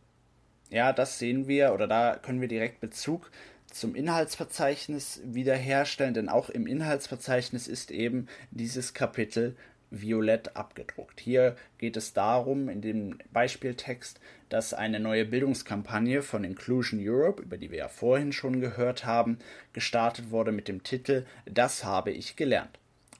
Ja, 0.68 0.92
das 0.92 1.18
sehen 1.18 1.48
wir 1.48 1.74
oder 1.74 1.88
da 1.88 2.14
können 2.14 2.40
wir 2.40 2.46
direkt 2.46 2.78
Bezug 2.78 3.32
zum 3.72 3.96
Inhaltsverzeichnis 3.96 5.20
wiederherstellen, 5.24 6.14
denn 6.14 6.28
auch 6.28 6.48
im 6.48 6.68
Inhaltsverzeichnis 6.68 7.66
ist 7.66 7.90
eben 7.90 8.28
dieses 8.52 8.94
Kapitel 8.94 9.56
violett 9.90 10.56
abgedruckt. 10.56 11.20
Hier 11.20 11.56
geht 11.78 11.96
es 11.96 12.12
darum, 12.12 12.68
in 12.68 12.80
dem 12.80 13.18
Beispieltext, 13.32 14.20
dass 14.48 14.74
eine 14.74 15.00
neue 15.00 15.24
Bildungskampagne 15.24 16.22
von 16.22 16.44
Inclusion 16.44 17.00
Europe, 17.02 17.42
über 17.42 17.56
die 17.56 17.70
wir 17.70 17.78
ja 17.78 17.88
vorhin 17.88 18.32
schon 18.32 18.60
gehört 18.60 19.04
haben, 19.04 19.38
gestartet 19.72 20.30
wurde 20.30 20.52
mit 20.52 20.68
dem 20.68 20.82
Titel 20.82 21.26
Das 21.44 21.84
habe 21.84 22.10
ich 22.10 22.36
gelernt. 22.36 22.78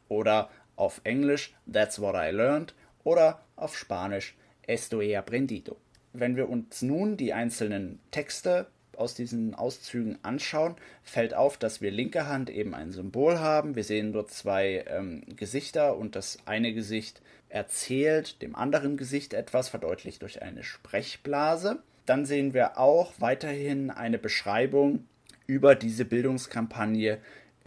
Oder 0.09 0.51
auf 0.77 1.01
Englisch 1.05 1.55
That's 1.71 2.01
what 2.01 2.15
I 2.17 2.31
learned 2.31 2.75
oder 3.05 3.43
auf 3.57 3.77
Spanisch 3.77 4.37
Esto 4.67 5.01
he 5.01 5.17
aprendido. 5.17 5.77
Wenn 6.13 6.37
wir 6.37 6.49
uns 6.49 6.83
nun 6.83 7.17
die 7.17 7.33
einzelnen 7.33 8.01
Texte 8.11 8.67
aus 9.01 9.15
diesen 9.15 9.55
Auszügen 9.55 10.19
anschauen, 10.23 10.77
fällt 11.03 11.35
auf, 11.35 11.57
dass 11.57 11.81
wir 11.81 11.91
linke 11.91 12.27
Hand 12.27 12.51
eben 12.51 12.75
ein 12.75 12.93
Symbol 12.93 13.39
haben. 13.39 13.75
Wir 13.75 13.85
sehen 13.85 14.13
dort 14.13 14.31
zwei 14.31 14.85
ähm, 14.87 15.23
Gesichter 15.37 15.97
und 15.97 16.15
das 16.17 16.39
eine 16.45 16.73
Gesicht 16.73 17.23
erzählt 17.49 18.43
dem 18.43 18.55
anderen 18.55 18.97
Gesicht 18.97 19.35
etwas, 19.35 19.69
verdeutlicht 19.69 20.23
durch 20.23 20.43
eine 20.43 20.63
Sprechblase. 20.63 21.83
Dann 22.07 22.27
sehen 22.27 22.55
wir 22.55 22.79
auch 22.79 23.13
weiterhin 23.19 23.91
eine 23.91 24.19
Beschreibung 24.19 25.07
über 25.47 25.75
diese 25.75 26.05
Bildungskampagne, 26.05 27.19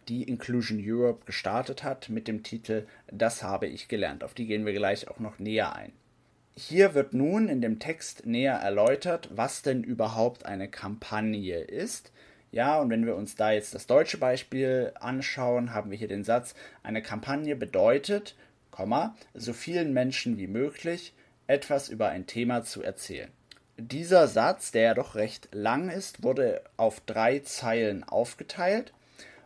die 0.07 0.23
Inclusion 0.23 0.81
Europe 0.85 1.25
gestartet 1.25 1.83
hat 1.83 2.09
mit 2.09 2.27
dem 2.27 2.43
Titel 2.43 2.85
Das 3.11 3.43
habe 3.43 3.67
ich 3.67 3.87
gelernt. 3.87 4.23
Auf 4.23 4.33
die 4.33 4.47
gehen 4.47 4.65
wir 4.65 4.73
gleich 4.73 5.07
auch 5.07 5.19
noch 5.19 5.39
näher 5.39 5.75
ein. 5.75 5.93
Hier 6.55 6.93
wird 6.93 7.15
nun 7.15 7.49
in 7.49 7.61
dem 7.61 7.79
Text 7.79 8.27
näher 8.27 8.53
erläutert, 8.53 9.29
was 9.33 9.63
denn 9.63 9.83
überhaupt 9.83 10.45
eine 10.45 10.67
Kampagne 10.67 11.57
ist. 11.57 12.11
Ja, 12.51 12.79
und 12.79 12.91
wenn 12.91 13.07
wir 13.07 13.15
uns 13.15 13.35
da 13.35 13.51
jetzt 13.51 13.73
das 13.73 13.87
deutsche 13.87 14.19
Beispiel 14.19 14.91
anschauen, 14.99 15.73
haben 15.73 15.89
wir 15.89 15.97
hier 15.97 16.07
den 16.07 16.23
Satz, 16.23 16.53
eine 16.83 17.01
Kampagne 17.01 17.55
bedeutet, 17.55 18.35
so 19.33 19.53
vielen 19.53 19.93
Menschen 19.93 20.37
wie 20.37 20.45
möglich 20.45 21.15
etwas 21.47 21.89
über 21.89 22.09
ein 22.09 22.27
Thema 22.27 22.63
zu 22.63 22.83
erzählen. 22.83 23.31
Dieser 23.77 24.27
Satz, 24.27 24.71
der 24.71 24.81
ja 24.83 24.93
doch 24.93 25.15
recht 25.15 25.49
lang 25.51 25.89
ist, 25.89 26.21
wurde 26.21 26.61
auf 26.77 27.01
drei 27.01 27.39
Zeilen 27.39 28.03
aufgeteilt 28.03 28.93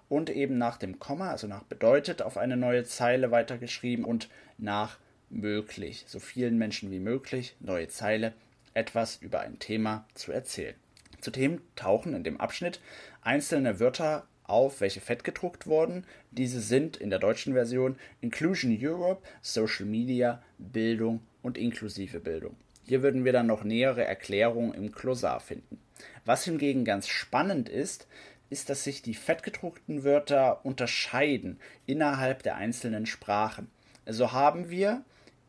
und 0.10 0.30
eben 0.30 0.58
nach 0.58 0.76
dem 0.76 1.00
Komma, 1.00 1.32
also 1.32 1.48
nach 1.48 1.64
bedeutet, 1.64 2.22
auf 2.22 2.36
eine 2.36 2.58
neue 2.58 2.84
Zeile 2.84 3.32
weitergeschrieben 3.32 4.04
und 4.04 4.30
nach 4.58 4.98
möglich, 5.30 6.06
so 6.08 6.20
vielen 6.20 6.58
Menschen 6.58 6.92
wie 6.92 7.00
möglich, 7.00 7.56
neue 7.60 7.88
Zeile, 7.88 8.34
etwas 8.74 9.18
über 9.18 9.42
ein 9.42 9.60
Thema 9.60 10.06
zu 10.14 10.32
erzählen. 10.32 10.76
Zudem 11.22 11.62
tauchen 11.76 12.14
in 12.14 12.24
dem 12.24 12.40
Abschnitt 12.40 12.80
einzelne 13.22 13.80
Wörter 13.80 14.28
auf, 14.44 14.82
welche 14.82 15.02
fettgedruckt 15.02 15.68
wurden. 15.68 16.06
Diese 16.32 16.62
sind 16.62 16.98
in 16.98 17.10
der 17.10 17.20
deutschen 17.20 17.54
Version 17.54 17.98
Inclusion 18.22 18.78
Europe, 18.80 19.22
Social 19.42 19.86
Media, 19.86 20.42
Bildung 20.58 21.22
und 21.42 21.58
inklusive 21.58 22.20
Bildung. 22.20 22.56
Hier 22.86 23.04
würden 23.04 23.26
wir 23.26 23.34
dann 23.34 23.48
noch 23.48 23.64
nähere 23.64 24.06
Erklärungen 24.06 24.74
im 24.74 24.92
Klosar 24.94 25.42
finden. 25.42 25.80
Was 26.24 26.46
hingegen 26.46 26.86
ganz 26.86 27.08
spannend 27.08 27.68
ist, 27.68 28.08
ist, 28.50 28.70
dass 28.70 28.86
sich 28.86 29.02
die 29.02 29.14
fettgedruckten 29.14 30.06
Wörter 30.06 30.66
unterscheiden 30.66 31.60
innerhalb 31.86 32.44
der 32.44 32.56
einzelnen 32.56 33.06
Sprachen. 33.06 33.70
So 34.06 34.32
haben 34.32 34.70
wir 34.70 35.04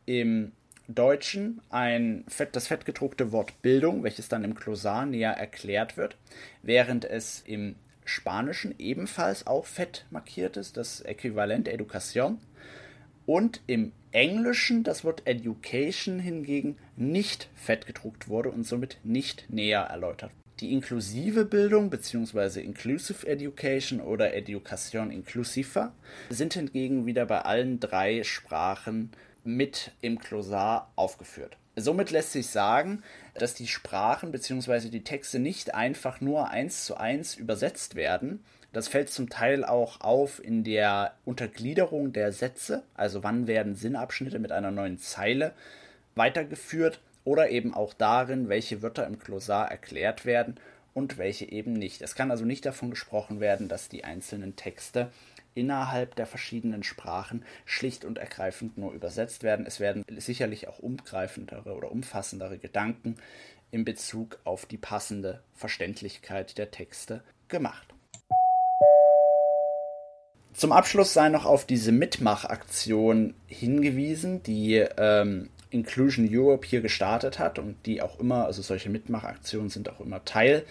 im 0.09 0.53
Deutschen 0.89 1.61
ein 1.69 2.25
fett, 2.29 2.57
das 2.57 2.67
fettgedruckte 2.69 3.31
Wort 3.31 3.61
Bildung, 3.61 4.03
welches 4.03 4.31
dann 4.31 4.43
im 4.43 4.55
Klosar 4.55 5.05
näher 5.05 5.33
erklärt 5.33 5.99
wird, 5.99 6.17
während 6.63 7.05
es 7.05 7.43
im 7.45 7.75
Spanischen 8.07 8.75
ebenfalls 8.79 9.47
auch 9.47 9.67
fett 9.67 10.07
markiert 10.11 10.57
ist, 10.57 10.79
das 10.79 11.03
Äquivalent 11.03 11.69
Educación. 11.69 12.39
Und 13.27 13.61
im 13.67 13.93
Englischen 14.11 14.83
das 14.83 15.05
Wort 15.05 15.27
Education 15.27 16.19
hingegen 16.19 16.79
nicht 16.97 17.51
fett 17.55 17.87
gedruckt 17.87 18.29
wurde 18.29 18.51
und 18.51 18.67
somit 18.67 18.97
nicht 19.05 19.45
näher 19.51 19.83
erläutert 19.83 20.31
die 20.61 20.73
inklusive 20.73 21.45
Bildung 21.45 21.91
bzw. 21.91 22.61
Inclusive 22.61 23.27
Education 23.27 24.01
oder 24.01 24.35
Education 24.35 25.11
Inclusiva 25.11 25.93
sind 26.31 26.55
hingegen 26.55 27.07
wieder 27.07 27.27
bei 27.27 27.43
allen 27.43 27.81
drei 27.81 28.25
Sprachen 28.25 29.11
mit 29.45 29.93
im 30.01 30.19
Klosar 30.19 30.91
aufgeführt. 30.97 31.57
Somit 31.77 32.11
lässt 32.11 32.33
sich 32.33 32.49
sagen, 32.49 33.03
dass 33.35 33.55
die 33.55 33.69
Sprachen 33.69 34.33
bzw. 34.33 34.89
die 34.89 35.05
Texte 35.05 35.39
nicht 35.39 35.75
einfach 35.75 36.21
nur 36.21 36.51
eins 36.51 36.85
zu 36.85 36.97
eins 36.97 37.37
übersetzt 37.37 37.95
werden. 37.95 38.45
Das 38.73 38.89
fällt 38.89 39.11
zum 39.11 39.29
Teil 39.29 39.65
auch 39.65 40.01
auf 40.01 40.43
in 40.45 40.65
der 40.65 41.15
Untergliederung 41.25 42.13
der 42.13 42.33
Sätze, 42.33 42.83
also 42.95 43.23
wann 43.23 43.47
werden 43.47 43.75
Sinnabschnitte 43.75 44.39
mit 44.39 44.53
einer 44.53 44.71
neuen 44.71 44.99
Zeile 44.99 45.55
weitergeführt 46.17 47.01
oder 47.25 47.51
eben 47.51 47.75
auch 47.75 47.95
darin, 47.95 48.49
welche 48.49 48.83
Wörter 48.83 49.07
im 49.07 49.19
Klosar 49.19 49.71
erklärt 49.71 50.27
werden 50.27 50.57
und 50.95 51.17
welche 51.17 51.51
eben 51.51 51.75
nicht. 51.75 52.03
Es 52.03 52.15
kann 52.15 52.31
also 52.31 52.45
nicht 52.45 52.67
davon 52.67 52.91
gesprochen 52.91 53.39
werden, 53.41 53.69
dass 53.69 53.89
die 53.89 54.05
einzelnen 54.05 54.57
Texte 54.57 55.11
innerhalb 55.59 56.15
der 56.15 56.27
verschiedenen 56.27 56.85
Sprachen 56.85 57.45
schlicht 57.65 58.05
und 58.05 58.19
ergreifend 58.19 58.79
nur 58.79 58.93
übersetzt 58.93 59.43
werden. 59.43 59.67
Es 59.67 59.81
werden 59.81 60.05
sicherlich 60.17 60.69
auch 60.69 60.79
umgreifendere 60.79 61.75
oder 61.75 61.91
umfassendere 61.91 62.59
Gedanken 62.59 63.17
in 63.73 63.85
Bezug 63.85 64.39
auf 64.45 64.67
die 64.67 64.79
passende 64.79 65.43
Verständlichkeit 65.55 66.57
der 66.59 66.71
Texte 66.71 67.23
gemacht. 67.49 67.89
Zum 70.55 70.73
Abschluss 70.73 71.13
sei 71.13 71.29
noch 71.29 71.45
auf 71.45 71.67
diese 71.67 71.93
Mitmachaktion 71.93 73.35
hingewiesen, 73.47 74.43
die 74.45 74.85
ähm, 74.97 75.51
Inclusion 75.71 76.29
Europe 76.31 76.67
hier 76.67 76.81
gestartet 76.81 77.39
hat 77.39 77.59
und 77.59 77.85
die 77.85 78.01
auch 78.01 78.19
immer, 78.21 78.47
also 78.47 78.63
solche 78.63 78.91
Mitmachaktionen 78.91 79.71
sind 79.71 79.89
auch 79.89 80.01
immer 80.01 80.25
Teil 80.25 80.65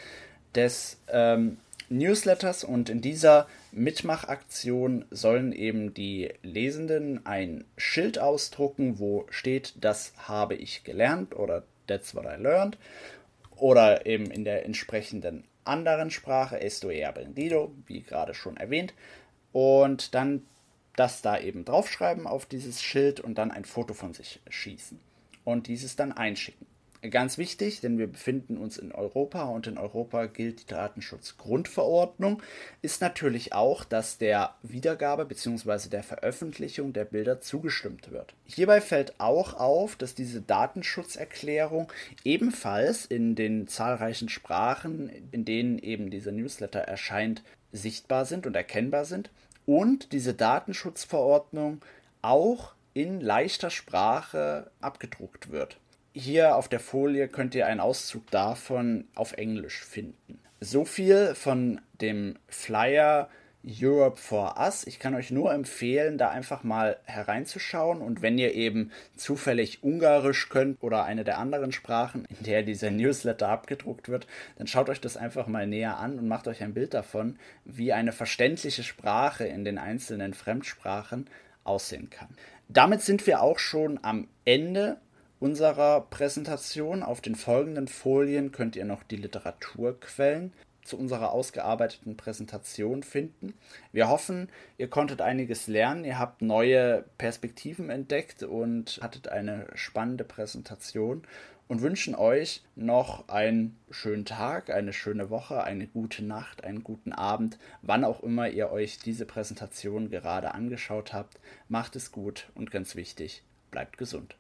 des 0.56 0.97
ähm, 1.10 1.58
Newsletters 1.89 2.63
und 2.63 2.89
in 2.89 3.02
dieser 3.02 3.47
Mitmachaktion 3.77 5.05
sollen 5.11 5.51
eben 5.51 5.93
die 5.93 6.33
Lesenden 6.41 7.25
ein 7.25 7.63
Schild 7.77 8.17
ausdrucken, 8.17 8.97
wo 8.97 9.27
steht, 9.29 9.75
das 9.79 10.13
habe 10.17 10.55
ich 10.55 10.83
gelernt 10.83 11.35
oder 11.35 11.63
that's 11.85 12.15
what 12.15 12.25
I 12.25 12.41
learned 12.41 12.77
oder 13.55 14.05
eben 14.05 14.31
in 14.31 14.45
der 14.45 14.65
entsprechenden 14.65 15.43
anderen 15.63 16.11
Sprache, 16.11 16.59
esto 16.59 16.89
he 16.89 17.05
aprendido, 17.05 17.71
wie 17.85 18.01
gerade 18.01 18.33
schon 18.33 18.57
erwähnt, 18.57 18.93
und 19.51 20.15
dann 20.15 20.45
das 20.95 21.21
da 21.21 21.39
eben 21.39 21.63
draufschreiben 21.63 22.25
auf 22.25 22.45
dieses 22.45 22.81
Schild 22.81 23.19
und 23.19 23.37
dann 23.37 23.51
ein 23.51 23.65
Foto 23.65 23.93
von 23.93 24.13
sich 24.13 24.39
schießen 24.49 24.99
und 25.43 25.67
dieses 25.67 25.95
dann 25.95 26.11
einschicken. 26.11 26.65
Ganz 27.11 27.37
wichtig, 27.37 27.81
denn 27.81 27.97
wir 27.97 28.07
befinden 28.07 28.57
uns 28.57 28.77
in 28.77 28.91
Europa 28.91 29.43
und 29.43 29.67
in 29.67 29.77
Europa 29.77 30.25
gilt 30.25 30.61
die 30.61 30.73
Datenschutzgrundverordnung, 30.73 32.41
ist 32.81 33.01
natürlich 33.01 33.53
auch, 33.53 33.83
dass 33.83 34.17
der 34.17 34.55
Wiedergabe 34.63 35.25
bzw. 35.25 35.89
der 35.89 36.03
Veröffentlichung 36.03 36.93
der 36.93 37.05
Bilder 37.05 37.39
zugestimmt 37.39 38.11
wird. 38.11 38.33
Hierbei 38.45 38.81
fällt 38.81 39.19
auch 39.19 39.53
auf, 39.53 39.95
dass 39.95 40.15
diese 40.15 40.41
Datenschutzerklärung 40.41 41.91
ebenfalls 42.23 43.05
in 43.05 43.35
den 43.35 43.67
zahlreichen 43.67 44.29
Sprachen, 44.29 45.11
in 45.31 45.45
denen 45.45 45.79
eben 45.79 46.09
dieser 46.09 46.31
Newsletter 46.31 46.79
erscheint, 46.79 47.43
sichtbar 47.71 48.25
sind 48.25 48.47
und 48.47 48.55
erkennbar 48.55 49.05
sind 49.05 49.29
und 49.65 50.13
diese 50.13 50.33
Datenschutzverordnung 50.33 51.81
auch 52.21 52.73
in 52.93 53.21
leichter 53.21 53.69
Sprache 53.69 54.71
abgedruckt 54.81 55.51
wird. 55.51 55.77
Hier 56.19 56.56
auf 56.56 56.67
der 56.67 56.80
Folie 56.80 57.27
könnt 57.27 57.53
ihr 57.53 57.67
einen 57.67 57.80
Auszug 57.80 58.32
davon 58.32 59.06
auf 59.13 59.34
Englisch 59.34 59.86
finden. 59.86 60.39
So 60.60 60.84
viel 60.84 61.36
von 61.36 61.80
dem 62.01 62.39
Flyer 62.47 63.30
Europe 63.63 64.17
for 64.17 64.56
Us. 64.58 64.88
Ich 64.88 64.97
kann 64.97 65.13
euch 65.13 65.30
nur 65.30 65.53
empfehlen, 65.53 66.17
da 66.17 66.30
einfach 66.30 66.63
mal 66.63 66.97
hereinzuschauen 67.03 68.01
und 68.01 68.23
wenn 68.23 68.39
ihr 68.39 68.56
eben 68.56 68.91
zufällig 69.15 69.84
Ungarisch 69.84 70.49
könnt 70.49 70.82
oder 70.82 71.06
eine 71.06 71.23
der 71.23 71.38
anderen 71.38 71.71
Sprachen, 71.71 72.25
in 72.39 72.45
der 72.45 72.63
dieser 72.63 72.89
Newsletter 72.89 73.49
abgedruckt 73.49 74.10
wird, 74.10 74.25
dann 74.58 74.65
schaut 74.65 74.89
euch 74.89 74.99
das 74.99 75.17
einfach 75.17 75.45
mal 75.45 75.67
näher 75.67 75.97
an 75.97 76.17
und 76.17 76.27
macht 76.27 76.47
euch 76.47 76.63
ein 76.63 76.73
Bild 76.73 76.95
davon, 76.95 77.38
wie 77.63 77.93
eine 77.93 78.12
verständliche 78.12 78.82
Sprache 78.82 79.45
in 79.45 79.63
den 79.63 79.77
einzelnen 79.77 80.34
Fremdsprachen 80.34 81.30
aussehen 81.63 82.10
kann. 82.10 82.30
Damit 82.69 83.01
sind 83.01 83.27
wir 83.27 83.43
auch 83.43 83.60
schon 83.60 83.99
am 84.01 84.27
Ende 84.45 84.97
unserer 85.39 86.02
Präsentation. 86.02 87.04
Auf 87.04 87.21
den 87.21 87.36
folgenden 87.36 87.88
Folien 87.88 88.52
könnt 88.52 88.76
ihr 88.76 88.86
noch 88.86 89.04
die 89.04 89.17
Literaturquellen 89.17 90.54
zu 90.84 90.97
unserer 90.97 91.32
ausgearbeiteten 91.32 92.15
Präsentation 92.15 93.04
finden. 93.04 93.54
Wir 93.91 94.08
hoffen, 94.08 94.50
ihr 94.78 94.89
konntet 94.89 95.21
einiges 95.21 95.67
lernen, 95.67 96.06
ihr 96.06 96.17
habt 96.17 96.41
neue 96.41 97.04
Perspektiven 97.17 97.89
entdeckt 97.89 98.43
und 98.43 99.00
hattet 99.02 99.28
eine 99.28 99.67
spannende 99.76 100.23
Präsentation 100.23 101.23
und 101.67 101.82
wünschen 101.82 102.15
euch 102.15 102.63
noch 102.76 103.28
einen 103.28 103.78
schönen 103.91 104.26
Tag, 104.26 104.69
eine 104.69 104.93
schöne 104.93 105.30
Woche, 105.30 105.63
eine 105.63 105.88
gute 105.88 106.23
Nacht, 106.23 106.63
einen 106.63 106.84
guten 106.84 107.12
Abend, 107.12 107.60
wann 107.82 108.06
auch 108.06 108.23
immer 108.23 108.50
ihr 108.50 108.71
euch 108.71 109.00
diese 109.00 109.26
Präsentation 109.26 110.10
gerade 110.10 110.54
angeschaut 110.54 111.13
habt. 111.13 111.39
Macht 111.67 111.95
es 111.95 112.12
gut 112.12 112.50
und 112.56 112.71
ganz 112.71 112.95
wichtig, 112.95 113.43
bleibt 113.71 113.97
gesund. 113.97 114.36